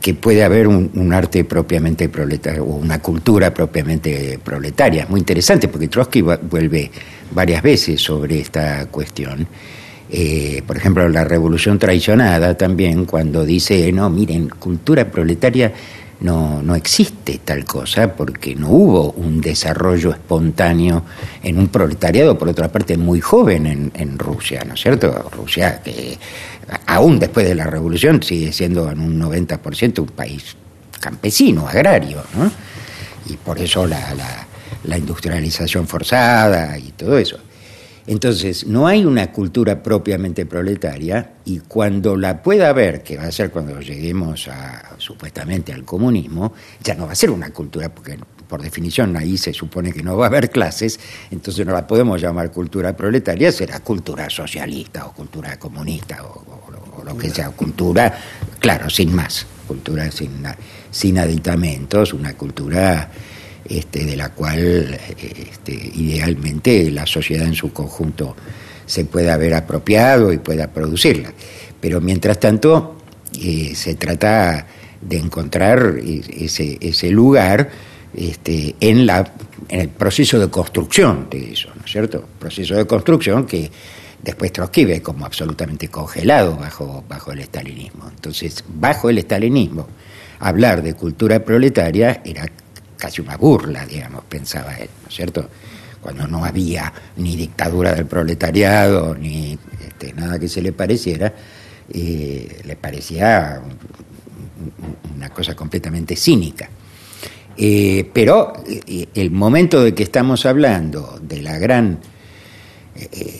que 0.00 0.14
puede 0.14 0.42
haber 0.42 0.66
un, 0.66 1.12
arte 1.12 1.44
propiamente 1.44 2.08
proletario 2.08 2.64
o 2.64 2.76
una 2.76 3.00
cultura 3.00 3.52
propiamente 3.52 4.38
proletaria. 4.42 5.06
Muy 5.08 5.20
interesante 5.20 5.68
porque 5.68 5.88
Trotsky 5.88 6.22
vuelve 6.22 6.90
varias 7.32 7.62
veces 7.62 8.00
sobre 8.00 8.40
esta 8.40 8.86
cuestión. 8.86 9.46
Eh, 10.12 10.62
por 10.66 10.76
ejemplo, 10.76 11.08
la 11.08 11.24
revolución 11.24 11.78
traicionada 11.78 12.56
también, 12.56 13.04
cuando 13.04 13.44
dice, 13.44 13.92
no, 13.92 14.10
miren, 14.10 14.48
cultura 14.48 15.10
proletaria 15.10 15.72
no, 16.20 16.62
no 16.62 16.74
existe 16.74 17.40
tal 17.44 17.64
cosa 17.64 18.14
porque 18.14 18.54
no 18.54 18.68
hubo 18.68 19.12
un 19.12 19.40
desarrollo 19.40 20.10
espontáneo 20.10 21.04
en 21.42 21.58
un 21.58 21.68
proletariado, 21.68 22.38
por 22.38 22.48
otra 22.48 22.70
parte, 22.70 22.96
muy 22.96 23.20
joven 23.20 23.66
en, 23.66 23.92
en 23.94 24.18
Rusia, 24.18 24.62
¿no 24.66 24.74
es 24.74 24.80
cierto? 24.80 25.30
Rusia 25.30 25.82
que 25.82 26.18
aún 26.86 27.18
después 27.18 27.46
de 27.46 27.54
la 27.54 27.64
revolución 27.64 28.22
sigue 28.22 28.52
siendo 28.52 28.90
en 28.90 29.00
un 29.00 29.20
90% 29.20 30.00
un 30.00 30.06
país 30.06 30.56
campesino, 31.00 31.66
agrario, 31.66 32.22
¿no? 32.36 32.50
Y 33.26 33.36
por 33.36 33.58
eso 33.58 33.86
la, 33.86 34.14
la, 34.14 34.46
la 34.84 34.98
industrialización 34.98 35.86
forzada 35.86 36.78
y 36.78 36.92
todo 36.92 37.18
eso. 37.18 37.38
Entonces, 38.06 38.66
no 38.66 38.86
hay 38.86 39.04
una 39.04 39.30
cultura 39.32 39.82
propiamente 39.82 40.46
proletaria 40.46 41.34
y 41.44 41.60
cuando 41.60 42.16
la 42.16 42.42
pueda 42.42 42.70
haber, 42.70 43.02
que 43.02 43.16
va 43.16 43.24
a 43.24 43.32
ser 43.32 43.50
cuando 43.50 43.80
lleguemos 43.80 44.48
a, 44.48 44.96
supuestamente 44.98 45.72
al 45.72 45.84
comunismo, 45.84 46.52
ya 46.82 46.94
no 46.94 47.06
va 47.06 47.12
a 47.12 47.14
ser 47.16 47.30
una 47.30 47.50
cultura, 47.50 47.88
porque 47.88 48.18
por 48.48 48.62
definición 48.62 49.16
ahí 49.16 49.36
se 49.38 49.52
supone 49.52 49.92
que 49.92 50.02
no 50.02 50.16
va 50.16 50.26
a 50.26 50.28
haber 50.28 50.50
clases, 50.50 50.98
entonces 51.30 51.64
no 51.64 51.72
la 51.72 51.86
podemos 51.86 52.20
llamar 52.20 52.50
cultura 52.50 52.96
proletaria, 52.96 53.52
será 53.52 53.78
cultura 53.80 54.28
socialista 54.28 55.06
o 55.06 55.12
cultura 55.12 55.56
comunista 55.58 56.24
o, 56.24 57.04
lo 57.04 57.16
que 57.16 57.30
sea, 57.30 57.50
cultura, 57.50 58.18
claro, 58.58 58.90
sin 58.90 59.14
más, 59.14 59.46
cultura 59.66 60.10
sin, 60.10 60.42
sin 60.90 61.18
aditamentos, 61.18 62.12
una 62.12 62.34
cultura 62.34 63.10
este, 63.70 64.04
de 64.04 64.16
la 64.16 64.30
cual 64.30 64.98
este, 65.16 65.72
idealmente 65.72 66.90
la 66.90 67.06
sociedad 67.06 67.46
en 67.46 67.54
su 67.54 67.72
conjunto 67.72 68.34
se 68.84 69.04
pueda 69.04 69.34
haber 69.34 69.54
apropiado 69.54 70.32
y 70.32 70.38
pueda 70.38 70.66
producirla. 70.66 71.32
Pero 71.80 72.00
mientras 72.00 72.40
tanto 72.40 72.96
eh, 73.40 73.72
se 73.76 73.94
trata 73.94 74.66
de 75.00 75.16
encontrar 75.16 75.98
ese, 76.02 77.10
lugar 77.10 77.70
este, 78.12 78.74
en, 78.80 79.06
la, 79.06 79.32
en 79.68 79.80
el 79.82 79.88
proceso 79.88 80.40
de 80.40 80.50
construcción 80.50 81.28
de 81.30 81.52
eso, 81.52 81.68
¿no 81.76 81.84
es 81.84 81.92
cierto? 81.92 82.24
Proceso 82.40 82.74
de 82.74 82.88
construcción 82.88 83.46
que 83.46 83.70
después 84.20 84.52
Trotsky 84.52 84.84
ve 84.84 85.00
como 85.00 85.24
absolutamente 85.24 85.86
congelado 85.86 86.56
bajo, 86.56 87.04
bajo 87.08 87.30
el 87.30 87.38
estalinismo. 87.38 88.08
Entonces, 88.10 88.64
bajo 88.66 89.08
el 89.08 89.18
estalinismo, 89.18 89.86
hablar 90.40 90.82
de 90.82 90.94
cultura 90.94 91.44
proletaria 91.44 92.20
era 92.24 92.50
casi 93.00 93.20
una 93.20 93.36
burla, 93.36 93.86
digamos, 93.86 94.24
pensaba 94.28 94.74
él, 94.76 94.90
¿no 95.02 95.08
es 95.08 95.14
cierto? 95.14 95.48
Cuando 96.00 96.26
no 96.28 96.44
había 96.44 96.92
ni 97.16 97.34
dictadura 97.34 97.94
del 97.94 98.06
proletariado, 98.06 99.14
ni 99.14 99.58
este, 99.84 100.12
nada 100.12 100.38
que 100.38 100.48
se 100.48 100.62
le 100.62 100.72
pareciera, 100.72 101.32
eh, 101.92 102.60
le 102.64 102.76
parecía 102.76 103.60
una 105.16 105.30
cosa 105.30 105.56
completamente 105.56 106.14
cínica. 106.14 106.68
Eh, 107.56 108.08
pero 108.12 108.52
eh, 108.66 109.08
el 109.14 109.30
momento 109.30 109.82
de 109.82 109.94
que 109.94 110.02
estamos 110.02 110.46
hablando 110.46 111.18
de 111.20 111.42
la 111.42 111.58
gran 111.58 111.98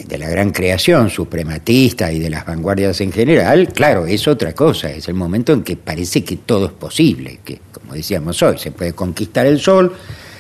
de 0.07 0.19
la 0.19 0.29
gran 0.29 0.51
creación 0.51 1.11
suprematista 1.11 2.11
y 2.13 2.19
de 2.19 2.31
las 2.31 2.47
vanguardias 2.47 3.01
en 3.01 3.13
general, 3.13 3.73
claro, 3.73 4.07
es 4.07 4.27
otra 4.27 4.55
cosa, 4.55 4.91
es 4.91 5.09
el 5.09 5.15
momento 5.15 5.53
en 5.53 5.63
que 5.63 5.77
parece 5.77 6.25
que 6.25 6.37
todo 6.37 6.67
es 6.67 6.73
posible, 6.73 7.41
que 7.45 7.61
como 7.73 7.95
decíamos 7.95 8.43
hoy, 8.43 8.59
se 8.59 8.71
puede 8.71 8.93
conquistar 8.93 9.47
el 9.47 9.61
sol, 9.61 9.93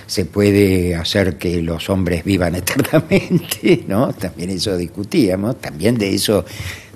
se 0.07 0.25
puede 0.25 0.95
hacer 0.95 1.37
que 1.37 1.63
los 1.63 1.89
hombres 1.89 2.25
vivan 2.25 2.55
eternamente, 2.57 3.85
¿no? 3.87 4.13
También 4.13 4.51
eso 4.51 4.77
discutíamos, 4.77 5.61
también 5.61 5.97
de 5.99 6.15
eso 6.15 6.45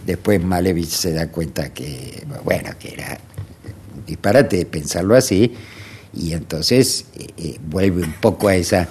después 0.04 0.42
Malevich 0.42 0.88
se 0.88 1.12
da 1.12 1.28
cuenta 1.28 1.72
que, 1.72 2.24
bueno, 2.44 2.70
que 2.78 2.92
era 2.92 3.18
disparate 4.06 4.66
pensarlo 4.66 5.14
así, 5.14 5.54
y 6.12 6.32
entonces 6.32 7.06
eh, 7.16 7.26
eh, 7.36 7.56
vuelve 7.66 8.02
un 8.02 8.12
poco 8.14 8.48
a 8.48 8.56
esa, 8.56 8.88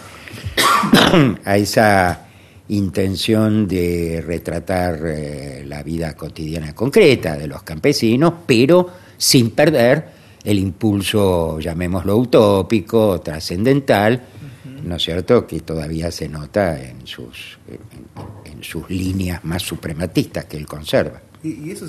a 1.46 1.58
esa 1.58 2.23
intención 2.70 3.68
de 3.68 4.24
retratar 4.26 5.00
eh, 5.06 5.64
la 5.68 5.84
vida 5.84 6.14
cotidiana 6.14 6.74
concreta 6.74 7.38
de 7.38 7.48
los 7.48 7.64
campesinos, 7.64 8.34
pero 8.46 8.90
sin 9.18 9.52
perder 9.52 10.06
el 10.44 10.60
impulso, 10.60 11.60
llamémoslo 11.60 12.18
utópico, 12.18 13.22
trascendental, 13.22 14.22
¿no 14.84 14.96
es 14.96 15.04
cierto?, 15.04 15.48
que 15.48 15.62
todavía 15.62 16.12
se 16.12 16.28
nota 16.28 16.82
en 16.82 17.08
sus, 17.08 17.58
en, 18.46 18.64
sus 18.64 18.90
líneas 18.90 19.44
más 19.44 19.62
suprematistas 19.62 20.46
que 20.46 20.58
él 20.58 20.66
conserva. 20.66 21.22
¿Y, 21.44 21.72
eso 21.72 21.86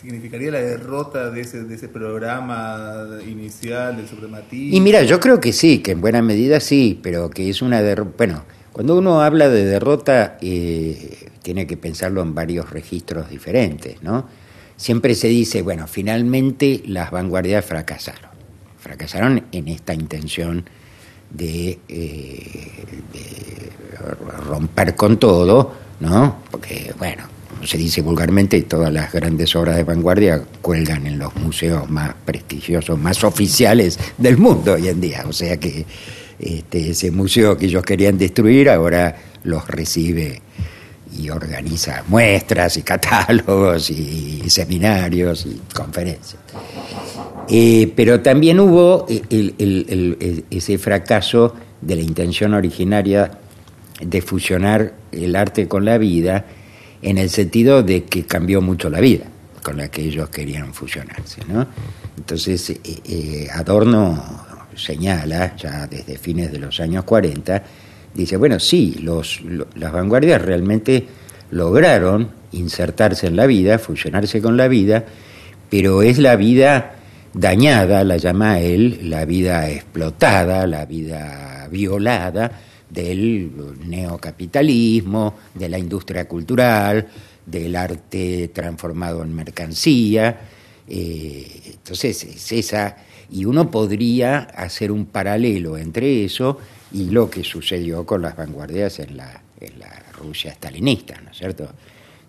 significaría 0.00 0.50
la 0.50 0.60
derrota 0.60 1.30
de 1.30 1.40
ese, 1.40 1.64
de 1.64 1.74
ese 1.74 1.88
programa 1.88 3.06
inicial 3.26 3.96
del 3.96 4.06
suprematismo? 4.06 4.76
Y 4.76 4.80
mira, 4.80 5.02
yo 5.02 5.20
creo 5.20 5.40
que 5.40 5.52
sí, 5.52 5.78
que 5.78 5.92
en 5.92 6.02
buena 6.02 6.20
medida 6.20 6.60
sí, 6.60 6.98
pero 7.02 7.30
que 7.30 7.48
es 7.48 7.62
una 7.62 7.80
derrota, 7.80 8.12
bueno, 8.16 8.44
cuando 8.74 8.98
uno 8.98 9.22
habla 9.22 9.48
de 9.48 9.64
derrota, 9.64 10.36
eh, 10.40 11.28
tiene 11.42 11.64
que 11.64 11.76
pensarlo 11.76 12.22
en 12.22 12.34
varios 12.34 12.70
registros 12.70 13.30
diferentes, 13.30 14.02
¿no? 14.02 14.26
Siempre 14.76 15.14
se 15.14 15.28
dice, 15.28 15.62
bueno, 15.62 15.86
finalmente 15.86 16.82
las 16.88 17.12
vanguardias 17.12 17.64
fracasaron. 17.64 18.32
Fracasaron 18.80 19.44
en 19.52 19.68
esta 19.68 19.94
intención 19.94 20.68
de, 21.30 21.78
eh, 21.88 23.70
romper 24.48 24.96
con 24.96 25.18
todo, 25.18 25.72
¿no? 26.00 26.38
Porque, 26.50 26.92
bueno, 26.98 27.22
como 27.50 27.68
se 27.68 27.78
dice 27.78 28.02
vulgarmente, 28.02 28.60
todas 28.62 28.92
las 28.92 29.12
grandes 29.12 29.54
obras 29.54 29.76
de 29.76 29.84
vanguardia 29.84 30.42
cuelgan 30.60 31.06
en 31.06 31.20
los 31.20 31.32
museos 31.36 31.88
más 31.88 32.12
prestigiosos, 32.24 32.98
más 32.98 33.22
oficiales 33.22 34.00
del 34.18 34.36
mundo 34.36 34.72
hoy 34.72 34.88
en 34.88 35.00
día. 35.00 35.24
O 35.28 35.32
sea 35.32 35.58
que 35.58 35.86
este, 36.44 36.90
ese 36.90 37.10
museo 37.10 37.56
que 37.56 37.66
ellos 37.66 37.82
querían 37.82 38.18
destruir 38.18 38.68
ahora 38.68 39.16
los 39.44 39.66
recibe 39.66 40.42
y 41.18 41.30
organiza 41.30 42.04
muestras 42.08 42.76
y 42.76 42.82
catálogos 42.82 43.90
y 43.90 44.42
seminarios 44.48 45.46
y 45.46 45.60
conferencias. 45.74 46.42
Eh, 47.48 47.92
pero 47.94 48.20
también 48.20 48.60
hubo 48.60 49.06
ese 49.08 50.78
fracaso 50.78 51.54
de 51.80 51.96
la 51.96 52.02
intención 52.02 52.54
originaria 52.54 53.38
de 54.00 54.22
fusionar 54.22 54.94
el 55.12 55.36
arte 55.36 55.68
con 55.68 55.84
la 55.84 55.98
vida 55.98 56.46
en 57.02 57.18
el 57.18 57.30
sentido 57.30 57.82
de 57.82 58.04
que 58.04 58.24
cambió 58.24 58.60
mucho 58.60 58.90
la 58.90 59.00
vida 59.00 59.26
con 59.62 59.78
la 59.78 59.88
que 59.88 60.02
ellos 60.02 60.28
querían 60.28 60.74
fusionarse. 60.74 61.40
Entonces 62.16 62.70
eh, 62.70 62.80
eh, 62.84 63.48
Adorno 63.52 64.43
señala, 64.76 65.56
ya 65.56 65.86
desde 65.86 66.18
fines 66.18 66.52
de 66.52 66.58
los 66.58 66.80
años 66.80 67.04
40, 67.04 67.62
dice, 68.14 68.36
bueno, 68.36 68.58
sí, 68.60 68.98
los, 69.00 69.40
las 69.74 69.92
vanguardias 69.92 70.40
realmente 70.40 71.06
lograron 71.50 72.30
insertarse 72.52 73.26
en 73.26 73.36
la 73.36 73.46
vida, 73.46 73.78
fusionarse 73.78 74.40
con 74.40 74.56
la 74.56 74.68
vida, 74.68 75.04
pero 75.70 76.02
es 76.02 76.18
la 76.18 76.36
vida 76.36 76.96
dañada, 77.32 78.04
la 78.04 78.16
llama 78.16 78.60
él, 78.60 79.10
la 79.10 79.24
vida 79.24 79.68
explotada, 79.68 80.66
la 80.66 80.86
vida 80.86 81.68
violada 81.70 82.60
del 82.88 83.50
neocapitalismo, 83.86 85.34
de 85.54 85.68
la 85.68 85.78
industria 85.78 86.28
cultural, 86.28 87.06
del 87.44 87.74
arte 87.74 88.50
transformado 88.54 89.22
en 89.22 89.34
mercancía. 89.34 90.38
Eh, 90.86 91.72
entonces, 91.74 92.22
es 92.24 92.52
esa 92.52 92.96
y 93.30 93.44
uno 93.44 93.70
podría 93.70 94.38
hacer 94.38 94.92
un 94.92 95.06
paralelo 95.06 95.76
entre 95.76 96.24
eso 96.24 96.58
y 96.92 97.10
lo 97.10 97.28
que 97.28 97.42
sucedió 97.44 98.06
con 98.06 98.22
las 98.22 98.36
vanguardias 98.36 99.00
en 99.00 99.16
la, 99.16 99.42
en 99.60 99.78
la 99.78 99.90
Rusia 100.16 100.52
stalinista, 100.52 101.20
¿no 101.20 101.30
es 101.30 101.36
cierto? 101.36 101.68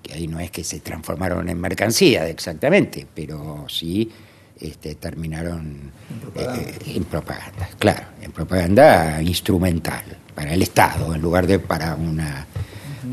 Que 0.02 0.14
ahí 0.14 0.28
no 0.28 0.40
es 0.40 0.52
que 0.52 0.64
se 0.64 0.80
transformaron 0.80 1.50
en 1.50 1.60
mercancía 1.60 2.28
exactamente, 2.28 3.06
pero 3.14 3.66
sí 3.70 4.10
este, 4.60 4.96
terminaron 4.96 5.92
en 6.88 7.04
propaganda. 7.04 7.70
claro, 7.78 8.08
en 8.22 8.32
propaganda 8.32 9.22
instrumental 9.22 10.04
para 10.34 10.54
el 10.54 10.62
Estado 10.62 11.14
en 11.14 11.22
lugar 11.22 11.46
de 11.48 11.60
para 11.60 11.96
una, 11.96 12.46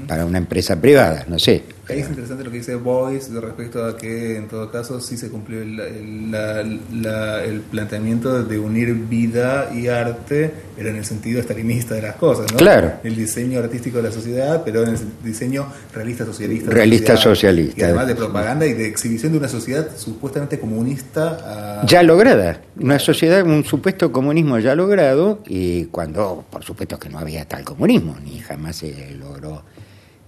para 0.07 0.25
una 0.25 0.38
empresa 0.38 0.81
privada, 0.81 1.25
no 1.29 1.38
sé. 1.38 1.62
Ahí 1.88 1.99
es 1.99 2.09
interesante 2.09 2.45
lo 2.45 2.51
que 2.53 2.59
dice 2.59 2.77
Boyce 2.77 3.29
respecto 3.40 3.85
a 3.85 3.97
que 3.97 4.37
en 4.37 4.47
todo 4.47 4.71
caso 4.71 5.01
sí 5.01 5.16
se 5.16 5.31
cumplió 5.31 5.62
el, 5.62 5.81
el, 5.81 7.61
planteamiento 7.73 8.45
de 8.45 8.59
unir 8.59 8.95
vida 8.95 9.68
y 9.75 9.88
arte, 9.88 10.53
pero 10.77 10.90
en 10.90 10.97
el 10.97 11.05
sentido 11.05 11.40
estalinista 11.40 11.97
de 11.97 12.03
las 12.03 12.14
cosas, 12.16 12.53
¿no? 12.53 12.59
Claro. 12.59 12.92
El 13.03 13.16
diseño 13.16 13.59
artístico 13.59 13.97
de 13.97 14.05
la 14.05 14.12
sociedad, 14.12 14.62
pero 14.64 14.85
en 14.85 14.90
el 14.90 14.99
diseño 15.25 15.66
realista 15.92 16.25
socialista. 16.25 16.71
Realista 16.71 17.16
socialista. 17.16 17.81
Y 17.81 17.83
además 17.83 18.07
de 18.07 18.14
propaganda 18.14 18.64
y 18.64 18.75
de 18.75 18.87
exhibición 18.87 19.33
de 19.33 19.38
una 19.38 19.49
sociedad 19.49 19.88
supuestamente 19.97 20.61
comunista. 20.61 21.83
Ya 21.85 22.05
lograda. 22.05 22.61
Una 22.79 23.01
sociedad, 23.01 23.45
un 23.45 23.64
supuesto 23.64 24.12
comunismo 24.12 24.61
ya 24.61 24.77
logrado, 24.77 25.40
y 25.47 25.87
cuando, 25.87 26.45
por 26.49 26.62
supuesto 26.62 26.97
que 27.01 27.09
no 27.09 27.18
había 27.18 27.45
tal 27.45 27.64
comunismo, 27.64 28.16
ni 28.25 28.38
jamás 28.38 28.77
se 28.77 29.16
logró 29.16 29.64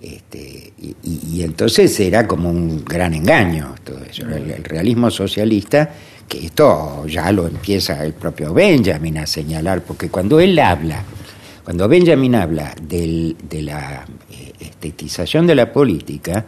este, 0.04 0.72
y, 1.02 1.42
entonces 1.42 1.98
era 1.98 2.26
como 2.26 2.50
un 2.50 2.84
gran 2.84 3.14
engaño 3.14 3.74
todo 3.82 4.00
eso, 4.04 4.26
el, 4.28 4.62
realismo 4.62 5.10
socialista, 5.10 5.90
que 6.28 6.44
esto 6.44 7.06
ya 7.06 7.32
lo 7.32 7.46
empieza 7.46 8.04
el 8.04 8.12
propio 8.12 8.52
Benjamin 8.52 9.16
a 9.16 9.26
señalar, 9.26 9.82
porque 9.82 10.10
cuando 10.10 10.40
él 10.40 10.58
habla, 10.58 11.02
cuando 11.64 11.88
Benjamin 11.88 12.34
habla 12.34 12.74
de 12.82 13.34
la 13.62 14.04
eh, 14.30 14.52
estetización 14.60 15.46
de 15.46 15.54
la 15.54 15.72
política, 15.72 16.44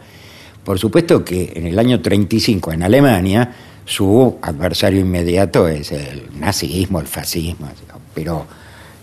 por 0.63 0.77
supuesto 0.77 1.25
que 1.25 1.53
en 1.55 1.65
el 1.65 1.79
año 1.79 1.99
35 1.99 2.73
en 2.73 2.83
Alemania 2.83 3.51
su 3.85 4.37
adversario 4.39 4.99
inmediato 4.99 5.67
es 5.67 5.91
el 5.91 6.39
nazismo, 6.39 6.99
el 6.99 7.07
fascismo, 7.07 7.69
pero 8.13 8.45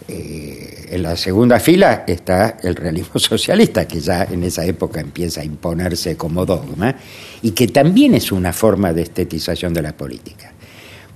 eh, 0.07 0.88
en 0.90 1.03
la 1.03 1.17
segunda 1.17 1.59
fila 1.59 2.05
está 2.07 2.59
el 2.62 2.77
realismo 2.77 3.19
socialista, 3.19 3.88
que 3.88 4.01
ya 4.01 4.25
en 4.25 4.45
esa 4.45 4.64
época 4.64 5.01
empieza 5.01 5.40
a 5.40 5.45
imponerse 5.45 6.17
como 6.17 6.45
dogma, 6.45 6.95
y 7.43 7.53
que 7.53 7.69
también 7.69 8.14
es 8.14 8.31
una 8.31 8.53
forma 8.53 8.93
de 8.93 9.03
estetización 9.03 9.73
de 9.73 9.83
la 9.83 9.97
política, 9.97 10.53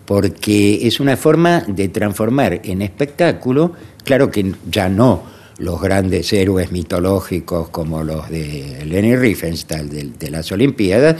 porque 0.06 0.86
es 0.86 1.00
una 1.00 1.16
forma 1.16 1.64
de 1.66 1.88
transformar 1.88 2.60
en 2.64 2.82
espectáculo, 2.82 3.72
claro 4.04 4.30
que 4.30 4.54
ya 4.70 4.88
no 4.88 5.22
los 5.58 5.80
grandes 5.80 6.32
héroes 6.32 6.70
mitológicos 6.70 7.68
como 7.68 8.04
los 8.04 8.30
de 8.30 8.84
Leni 8.86 9.16
Riefenstahl 9.16 9.88
de 9.90 10.30
las 10.30 10.50
Olimpiadas, 10.52 11.16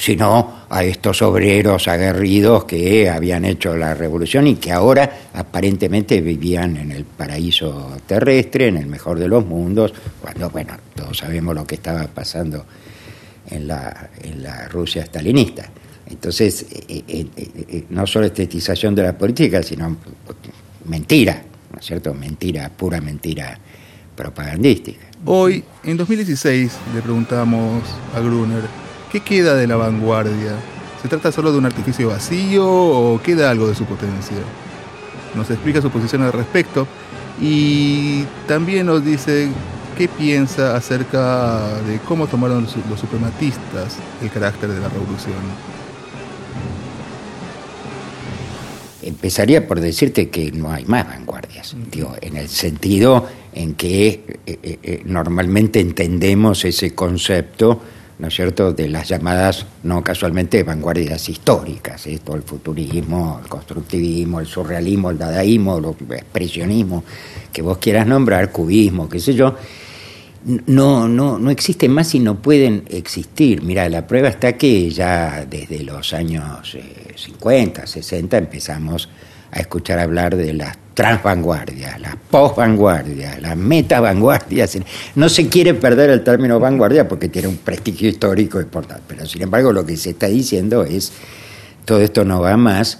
sino 0.00 0.60
a 0.70 0.82
estos 0.82 1.20
obreros 1.20 1.86
aguerridos 1.86 2.64
que 2.64 3.10
habían 3.10 3.44
hecho 3.44 3.76
la 3.76 3.92
revolución 3.92 4.46
y 4.46 4.54
que 4.54 4.72
ahora 4.72 5.28
aparentemente 5.34 6.22
vivían 6.22 6.78
en 6.78 6.90
el 6.90 7.04
paraíso 7.04 7.98
terrestre, 8.06 8.68
en 8.68 8.78
el 8.78 8.86
mejor 8.86 9.18
de 9.18 9.28
los 9.28 9.44
mundos, 9.44 9.92
cuando, 10.18 10.48
bueno, 10.48 10.72
todos 10.94 11.18
sabemos 11.18 11.54
lo 11.54 11.66
que 11.66 11.74
estaba 11.74 12.06
pasando 12.06 12.64
en 13.50 13.68
la, 13.68 14.08
en 14.22 14.42
la 14.42 14.68
Rusia 14.68 15.04
stalinista. 15.04 15.68
Entonces, 16.08 16.64
eh, 16.88 17.04
eh, 17.06 17.26
eh, 17.36 17.84
no 17.90 18.06
solo 18.06 18.24
estetización 18.24 18.94
de 18.94 19.02
la 19.02 19.18
política, 19.18 19.62
sino 19.62 19.98
mentira, 20.86 21.42
¿no 21.74 21.78
es 21.78 21.84
cierto? 21.84 22.14
Mentira, 22.14 22.70
pura 22.70 23.02
mentira 23.02 23.58
propagandística. 24.16 25.04
Hoy, 25.26 25.62
en 25.84 25.98
2016, 25.98 26.72
le 26.94 27.02
preguntamos 27.02 27.82
a 28.14 28.20
Gruner, 28.20 28.62
¿Qué 29.10 29.18
queda 29.20 29.56
de 29.56 29.66
la 29.66 29.74
vanguardia? 29.74 30.54
¿Se 31.02 31.08
trata 31.08 31.32
solo 31.32 31.50
de 31.50 31.58
un 31.58 31.66
artificio 31.66 32.08
vacío 32.08 32.64
o 32.64 33.20
queda 33.20 33.50
algo 33.50 33.66
de 33.66 33.74
su 33.74 33.84
potencia? 33.84 34.36
Nos 35.34 35.50
explica 35.50 35.82
su 35.82 35.90
posición 35.90 36.22
al 36.22 36.32
respecto 36.32 36.86
y 37.40 38.22
también 38.46 38.86
nos 38.86 39.04
dice 39.04 39.48
qué 39.98 40.06
piensa 40.06 40.76
acerca 40.76 41.80
de 41.88 41.98
cómo 42.06 42.28
tomaron 42.28 42.68
los 42.88 43.00
suprematistas 43.00 43.96
el 44.22 44.30
carácter 44.30 44.70
de 44.70 44.80
la 44.80 44.88
revolución. 44.88 45.34
Empezaría 49.02 49.66
por 49.66 49.80
decirte 49.80 50.28
que 50.28 50.52
no 50.52 50.70
hay 50.70 50.84
más 50.84 51.08
vanguardias, 51.08 51.74
digo, 51.90 52.14
en 52.20 52.36
el 52.36 52.48
sentido 52.48 53.26
en 53.54 53.74
que 53.74 54.38
eh, 54.46 54.58
eh, 54.62 54.78
eh, 54.82 55.02
normalmente 55.04 55.80
entendemos 55.80 56.64
ese 56.64 56.94
concepto 56.94 57.80
¿no 58.20 58.28
es 58.28 58.34
cierto?, 58.34 58.72
de 58.72 58.88
las 58.88 59.08
llamadas, 59.08 59.66
no 59.82 60.04
casualmente, 60.04 60.62
vanguardias 60.62 61.28
históricas, 61.28 62.06
todo 62.22 62.36
el 62.36 62.42
futurismo, 62.42 63.40
el 63.42 63.48
constructivismo, 63.48 64.40
el 64.40 64.46
surrealismo, 64.46 65.10
el 65.10 65.18
dadaísmo, 65.18 65.78
el 65.78 66.14
expresionismo, 66.16 67.02
que 67.52 67.62
vos 67.62 67.78
quieras 67.78 68.06
nombrar, 68.06 68.52
cubismo, 68.52 69.08
qué 69.08 69.18
sé 69.18 69.34
yo, 69.34 69.54
no, 70.44 71.08
no, 71.08 71.38
no 71.38 71.50
existen 71.50 71.92
más 71.92 72.14
y 72.14 72.20
no 72.20 72.40
pueden 72.40 72.84
existir. 72.88 73.62
Mira, 73.62 73.88
la 73.88 74.06
prueba 74.06 74.28
está 74.28 74.54
que 74.54 74.90
ya 74.90 75.44
desde 75.48 75.82
los 75.82 76.12
años 76.14 76.76
50, 77.16 77.82
eh, 77.82 77.86
60 77.86 78.38
empezamos 78.38 79.08
a 79.50 79.60
escuchar 79.60 79.98
hablar 79.98 80.36
de 80.36 80.54
las 80.54 80.76
transvanguardias, 80.94 82.00
las 82.00 82.16
posvanguardias, 82.30 83.40
las 83.40 83.56
metavanguardias. 83.56 84.78
No 85.14 85.28
se 85.28 85.48
quiere 85.48 85.74
perder 85.74 86.10
el 86.10 86.22
término 86.22 86.58
vanguardia 86.60 87.08
porque 87.08 87.28
tiene 87.28 87.48
un 87.48 87.58
prestigio 87.58 88.08
histórico 88.08 88.60
importante, 88.60 89.02
pero 89.06 89.26
sin 89.26 89.42
embargo 89.42 89.72
lo 89.72 89.84
que 89.84 89.96
se 89.96 90.10
está 90.10 90.26
diciendo 90.26 90.84
es 90.84 91.12
todo 91.84 92.00
esto 92.00 92.24
no 92.24 92.40
va 92.40 92.56
más. 92.56 92.98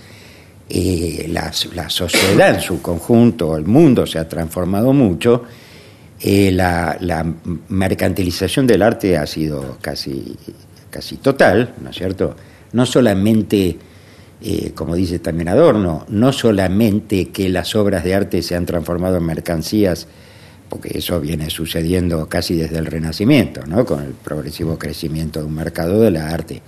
Eh, 0.72 1.26
la, 1.28 1.52
sociedad 1.90 2.54
en 2.54 2.60
su 2.60 2.80
conjunto, 2.80 3.56
el 3.56 3.64
mundo 3.64 4.06
se 4.06 4.20
ha 4.20 4.28
transformado 4.28 4.92
mucho, 4.92 5.42
eh, 6.20 6.52
la, 6.52 6.96
la, 7.00 7.26
mercantilización 7.68 8.68
del 8.68 8.82
arte 8.82 9.16
ha 9.16 9.26
sido 9.26 9.78
casi, 9.80 10.36
casi 10.88 11.16
total, 11.16 11.74
¿no 11.82 11.90
es 11.90 11.96
cierto? 11.96 12.36
No 12.72 12.86
solamente 12.86 13.78
eh, 14.42 14.72
como 14.74 14.94
dice 14.94 15.18
también 15.18 15.48
Adorno, 15.48 16.06
no 16.08 16.32
solamente 16.32 17.28
que 17.28 17.48
las 17.50 17.74
obras 17.74 18.04
de 18.04 18.14
arte 18.14 18.42
se 18.42 18.56
han 18.56 18.64
transformado 18.64 19.18
en 19.18 19.24
mercancías, 19.24 20.06
porque 20.70 20.96
eso 20.96 21.20
viene 21.20 21.50
sucediendo 21.50 22.26
casi 22.26 22.54
desde 22.54 22.78
el 22.78 22.86
Renacimiento, 22.86 23.66
¿no? 23.66 23.84
con 23.84 24.02
el 24.02 24.12
progresivo 24.12 24.78
crecimiento 24.78 25.40
de 25.40 25.46
un 25.46 25.54
mercado 25.54 26.00
del 26.00 26.16
arte. 26.16 26.62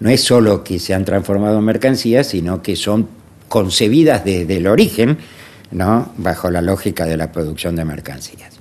No 0.00 0.10
es 0.10 0.22
solo 0.22 0.62
que 0.62 0.78
se 0.78 0.92
han 0.92 1.04
transformado 1.04 1.58
en 1.58 1.64
mercancías, 1.64 2.26
sino 2.26 2.60
que 2.60 2.76
son 2.76 3.08
concebidas 3.48 4.24
desde 4.24 4.56
el 4.56 4.66
origen, 4.66 5.18
¿no? 5.70 6.12
bajo 6.18 6.50
la 6.50 6.60
lógica 6.60 7.06
de 7.06 7.16
la 7.16 7.32
producción 7.32 7.76
de 7.76 7.84
mercancías. 7.84 8.52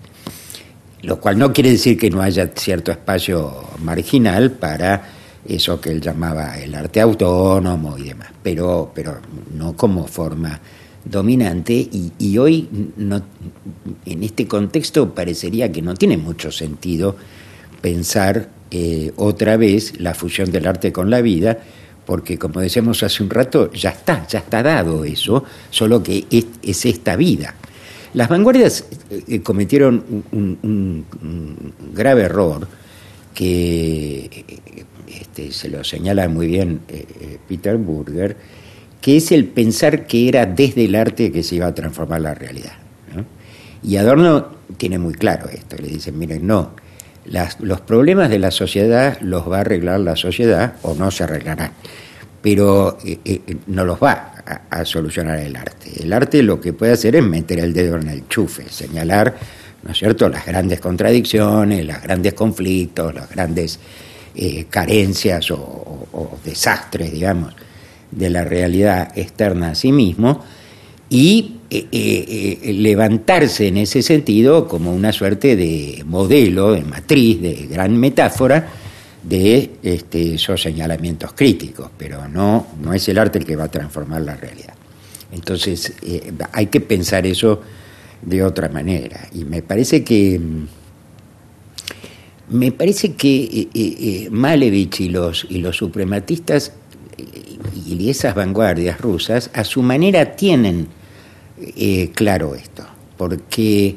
Lo 1.02 1.20
cual 1.20 1.38
no 1.38 1.52
quiere 1.52 1.72
decir 1.72 1.98
que 1.98 2.10
no 2.10 2.22
haya 2.22 2.52
cierto 2.56 2.92
espacio 2.92 3.54
marginal 3.80 4.52
para 4.52 5.19
eso 5.50 5.82
que 5.82 5.90
él 5.90 6.00
llamaba 6.00 6.58
el 6.60 6.76
arte 6.76 7.02
autónomo 7.02 7.98
y 7.98 8.04
demás, 8.04 8.30
pero, 8.44 8.92
pero 8.94 9.20
no 9.56 9.76
como 9.76 10.08
forma 10.08 10.60
dominante 11.04 11.74
y, 11.74 12.38
hoy 12.38 12.68
no, 12.98 13.22
en 14.06 14.24
este 14.24 14.48
contexto 14.48 15.14
parecería 15.14 15.72
que 15.72 15.82
no 15.82 15.96
tiene 15.96 16.18
mucho 16.18 16.52
sentido 16.52 17.16
pensar 17.82 18.50
eh, 18.72 19.12
otra 19.16 19.58
vez 19.58 20.00
la 20.00 20.14
fusión 20.14 20.52
del 20.52 20.68
arte 20.68 20.92
con 20.92 21.10
la 21.10 21.22
vida, 21.22 21.58
porque 22.06 22.38
como 22.38 22.60
decíamos 22.60 23.02
hace 23.04 23.24
un 23.24 23.30
rato, 23.30 23.72
ya 23.72 23.90
está, 23.90 24.28
ya 24.28 24.40
está 24.40 24.62
dado 24.62 25.04
eso, 25.06 25.44
solo 25.70 26.04
que 26.04 26.26
es, 26.30 26.86
esta 26.86 27.16
vida. 27.16 27.56
Las 28.14 28.30
vanguardias 28.30 28.86
eh, 29.28 29.42
cometieron 29.42 30.04
un, 30.32 31.06
grave 31.94 32.24
error 32.24 32.68
que 33.40 34.44
este, 35.08 35.54
se 35.54 35.70
lo 35.70 35.82
señala 35.86 36.28
muy 36.28 36.46
bien 36.46 36.82
eh, 36.90 37.06
eh, 37.22 37.38
Peter 37.48 37.78
Burger, 37.78 38.36
que 39.00 39.16
es 39.16 39.32
el 39.32 39.46
pensar 39.46 40.08
que 40.08 40.28
era 40.28 40.46
desde 40.46 40.84
el 40.84 40.94
arte 40.94 41.32
que 41.32 41.42
se 41.42 41.56
iba 41.56 41.68
a 41.68 41.74
transformar 41.74 42.20
la 42.20 42.34
realidad. 42.34 42.74
Y 43.82 43.96
Adorno 43.96 44.48
tiene 44.76 45.00
muy 45.00 45.14
claro 45.14 45.48
esto, 45.48 45.78
le 45.78 45.88
dicen, 45.88 46.20
miren, 46.20 46.46
no, 46.46 46.72
los 47.60 47.80
problemas 47.80 48.30
de 48.30 48.40
la 48.40 48.52
sociedad 48.52 49.18
los 49.22 49.50
va 49.50 49.60
a 49.60 49.62
arreglar 49.62 50.02
la 50.02 50.18
sociedad 50.18 50.74
o 50.82 50.94
no 50.96 51.10
se 51.10 51.24
arreglarán, 51.24 51.72
pero 52.42 52.98
eh, 53.06 53.40
no 53.68 53.86
los 53.86 54.04
va 54.04 54.34
a, 54.46 54.82
a, 54.82 54.84
solucionar 54.84 55.40
el 55.40 55.56
arte. 55.56 56.04
El 56.04 56.12
arte 56.12 56.44
lo 56.44 56.60
que 56.60 56.74
puede 56.74 56.92
hacer 56.92 57.16
es 57.16 57.24
meter 57.24 57.60
el 57.60 57.72
dedo 57.72 57.96
en 57.96 58.10
el 58.10 58.28
chufe, 58.28 58.68
señalar, 58.68 59.38
¿no 59.84 59.92
es 59.92 59.98
cierto?, 59.98 60.30
las 60.30 60.46
grandes 60.46 60.80
contradicciones, 60.80 61.86
los 61.86 62.02
grandes 62.02 62.34
conflictos, 62.34 63.14
los 63.14 63.30
grandes 63.30 63.80
eh, 64.36 64.66
carencias 64.70 65.52
o, 65.52 66.40
desastres, 66.44 67.12
digamos, 67.12 67.54
de 68.12 68.30
la 68.30 68.44
realidad 68.44 69.12
externa 69.18 69.72
a 69.72 69.76
sí 69.76 69.92
mismo 69.92 70.44
y 71.10 71.58
eh, 71.70 71.88
eh, 71.92 72.74
levantarse 72.74 73.68
en 73.68 73.78
ese 73.78 74.02
sentido 74.02 74.68
como 74.68 74.94
una 74.94 75.12
suerte 75.12 75.56
de 75.56 76.04
modelo, 76.06 76.74
de 76.74 76.82
matriz, 76.82 77.42
de 77.42 77.68
gran 77.70 77.98
metáfora 77.98 78.68
de 79.24 79.72
este, 79.84 80.36
esos 80.36 80.62
señalamientos 80.62 81.34
críticos, 81.34 81.90
pero 81.98 82.28
no, 82.28 82.68
no 82.82 82.94
es 82.94 83.08
el 83.10 83.18
arte 83.18 83.40
el 83.40 83.46
que 83.46 83.56
va 83.56 83.66
a 83.66 83.72
transformar 83.72 84.22
la 84.22 84.36
realidad. 84.36 84.74
Entonces 85.32 85.94
hay 86.54 86.68
que 86.68 86.82
pensar 86.82 87.26
eso 87.28 87.62
de 88.22 88.44
otra 88.44 88.70
manera. 88.70 89.28
Y 89.34 89.46
me 89.46 89.62
parece 89.62 90.04
que 90.04 90.40
Me 92.52 92.72
parece 92.72 93.14
que 93.14 93.44
eh, 93.44 93.70
eh, 93.76 94.28
Malevich 94.32 95.02
y 95.02 95.10
los, 95.10 95.46
y 95.50 95.60
los 95.60 95.78
suprematistas 95.78 96.74
y 97.86 98.10
esas 98.10 98.34
vanguardias 98.34 99.00
rusas 99.00 99.52
a 99.54 99.64
su 99.64 99.84
manera 99.84 100.36
tienen 100.36 100.88
claro 102.16 102.56
esto, 102.56 102.86
porque, 103.18 103.96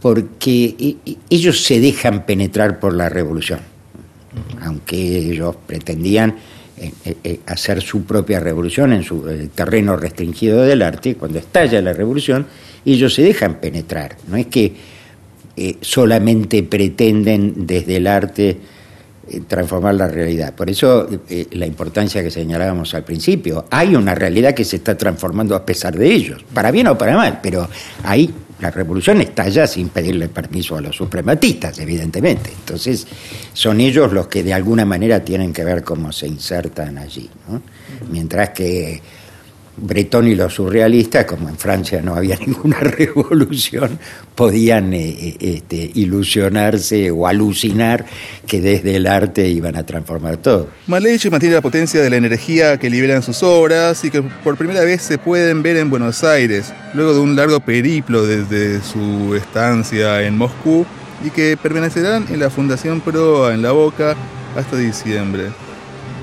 porque 0.00 0.96
ellos 1.30 1.64
se 1.64 1.80
dejan 1.80 2.26
penetrar 2.26 2.78
por 2.78 2.92
la 2.94 3.08
revolución, 3.08 3.60
aunque 4.62 4.96
ellos 4.96 5.56
pretendían 5.66 6.36
hacer 7.46 7.80
su 7.80 8.04
propia 8.04 8.38
revolución 8.38 8.92
en 8.92 9.02
su 9.02 9.24
terreno 9.54 9.96
restringido 9.96 10.62
del 10.62 10.82
arte, 10.82 11.14
cuando 11.14 11.38
estalla 11.38 11.80
la 11.80 11.92
revolución, 11.92 12.46
ellos 12.84 13.14
se 13.14 13.22
dejan 13.22 13.60
penetrar, 13.60 14.16
no 14.28 14.36
es 14.36 14.46
que 14.46 14.74
eh, 15.56 15.76
solamente 15.80 16.62
pretenden 16.62 17.66
desde 17.66 17.96
el 17.96 18.06
arte 18.06 18.56
eh, 19.30 19.40
transformar 19.46 19.94
la 19.94 20.06
realidad. 20.06 20.54
Por 20.54 20.70
eso 20.70 21.08
eh, 21.28 21.46
la 21.50 21.66
importancia 21.66 22.22
que 22.22 22.30
señalábamos 22.30 22.94
al 22.94 23.02
principio, 23.02 23.66
hay 23.70 23.96
una 23.96 24.14
realidad 24.14 24.54
que 24.54 24.64
se 24.64 24.76
está 24.76 24.96
transformando 24.96 25.56
a 25.56 25.66
pesar 25.66 25.96
de 25.96 26.12
ellos, 26.12 26.44
para 26.54 26.70
bien 26.70 26.86
o 26.86 26.96
para 26.96 27.16
mal, 27.16 27.40
pero 27.42 27.68
ahí 28.04 28.32
la 28.60 28.70
revolución 28.70 29.20
está 29.20 29.44
allá 29.44 29.66
sin 29.66 29.88
pedirle 29.88 30.28
permiso 30.28 30.76
a 30.76 30.80
los 30.80 30.96
suprematistas, 30.96 31.78
evidentemente. 31.78 32.50
Entonces, 32.50 33.06
son 33.52 33.80
ellos 33.80 34.12
los 34.12 34.28
que 34.28 34.42
de 34.42 34.54
alguna 34.54 34.84
manera 34.84 35.24
tienen 35.24 35.52
que 35.52 35.64
ver 35.64 35.82
cómo 35.82 36.12
se 36.12 36.26
insertan 36.26 36.98
allí. 36.98 37.28
Mientras 38.10 38.50
que 38.50 39.00
Bretón 39.80 40.28
y 40.28 40.34
los 40.34 40.54
surrealistas, 40.54 41.24
como 41.24 41.48
en 41.48 41.56
Francia 41.56 42.00
no 42.02 42.14
había 42.14 42.36
ninguna 42.46 42.78
revolución, 42.80 43.98
podían 44.34 44.92
eh, 44.92 45.08
eh, 45.08 45.36
este, 45.40 45.90
ilusionarse 45.94 47.10
o 47.10 47.26
alucinar 47.26 48.04
que 48.46 48.60
desde 48.60 48.96
el 48.96 49.06
arte 49.06 49.48
iban 49.48 49.76
a 49.76 49.84
transformar 49.84 50.38
todo. 50.38 50.68
Malevich 50.86 51.30
mantiene 51.30 51.54
la 51.54 51.60
potencia 51.60 52.00
de 52.00 52.10
la 52.10 52.16
energía 52.16 52.78
que 52.78 52.90
liberan 52.90 53.22
sus 53.22 53.42
obras 53.42 54.04
y 54.04 54.10
que 54.10 54.22
por 54.22 54.56
primera 54.56 54.82
vez 54.82 55.02
se 55.02 55.18
pueden 55.18 55.62
ver 55.62 55.76
en 55.76 55.90
Buenos 55.90 56.24
Aires, 56.24 56.72
luego 56.94 57.14
de 57.14 57.20
un 57.20 57.36
largo 57.36 57.60
periplo 57.60 58.26
desde 58.26 58.82
su 58.82 59.34
estancia 59.34 60.22
en 60.22 60.36
Moscú 60.36 60.86
y 61.24 61.30
que 61.30 61.56
permanecerán 61.56 62.26
en 62.30 62.40
la 62.40 62.50
Fundación 62.50 63.00
Proa 63.00 63.54
en 63.54 63.62
La 63.62 63.72
Boca 63.72 64.14
hasta 64.56 64.76
diciembre. 64.76 65.46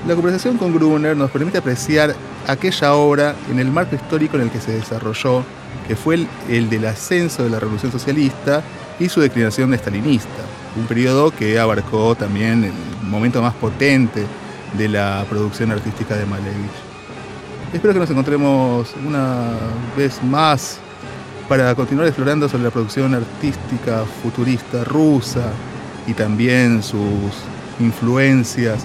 La 0.06 0.14
conversación 0.14 0.56
con 0.56 0.72
Gruner 0.72 1.16
nos 1.16 1.30
permite 1.30 1.58
apreciar 1.58 2.14
aquella 2.46 2.94
obra 2.94 3.34
en 3.50 3.58
el 3.58 3.70
marco 3.70 3.96
histórico 3.96 4.36
en 4.36 4.44
el 4.44 4.50
que 4.50 4.60
se 4.60 4.72
desarrolló, 4.72 5.44
que 5.86 5.96
fue 5.96 6.26
el, 6.48 6.70
del 6.70 6.86
ascenso 6.86 7.44
de 7.44 7.50
la 7.50 7.60
Revolución 7.60 7.92
Socialista 7.92 8.62
y 8.98 9.08
su 9.08 9.20
declinación 9.20 9.74
estalinista, 9.74 10.28
un 10.76 10.86
periodo 10.86 11.30
que 11.30 11.58
abarcó 11.58 12.14
también 12.14 12.64
el 12.64 13.08
momento 13.08 13.42
más 13.42 13.54
potente 13.54 14.24
de 14.76 14.88
la 14.88 15.24
producción 15.28 15.70
artística 15.70 16.16
de 16.16 16.26
Malevich. 16.26 16.70
Espero 17.72 17.92
que 17.92 18.00
nos 18.00 18.10
encontremos 18.10 18.94
una 19.06 19.50
vez 19.96 20.22
más 20.22 20.78
para 21.48 21.74
continuar 21.74 22.06
explorando 22.06 22.48
sobre 22.48 22.64
la 22.64 22.70
producción 22.70 23.14
artística 23.14 24.04
futurista 24.22 24.84
rusa 24.84 25.52
y 26.06 26.14
también 26.14 26.82
sus 26.82 27.32
influencias 27.78 28.84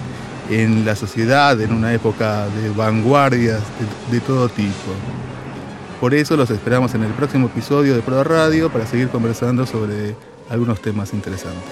en 0.52 0.84
la 0.84 0.96
sociedad 0.96 1.60
en 1.60 1.72
una 1.72 1.92
época 1.92 2.46
de 2.48 2.70
vanguardias 2.70 3.60
de, 4.10 4.20
todo 4.20 4.48
tipo. 4.48 4.92
Por 6.00 6.14
eso 6.14 6.36
los 6.36 6.50
esperamos 6.50 6.94
en 6.94 7.04
el 7.04 7.12
próximo 7.12 7.46
episodio 7.46 7.94
de 7.94 8.02
Proa 8.02 8.24
Radio 8.24 8.70
para 8.70 8.86
seguir 8.86 9.08
conversando 9.08 9.66
sobre 9.66 10.14
algunos 10.50 10.80
temas 10.80 11.12
interesantes. 11.12 11.62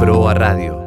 Proa 0.00 0.34
Radio. 0.34 0.85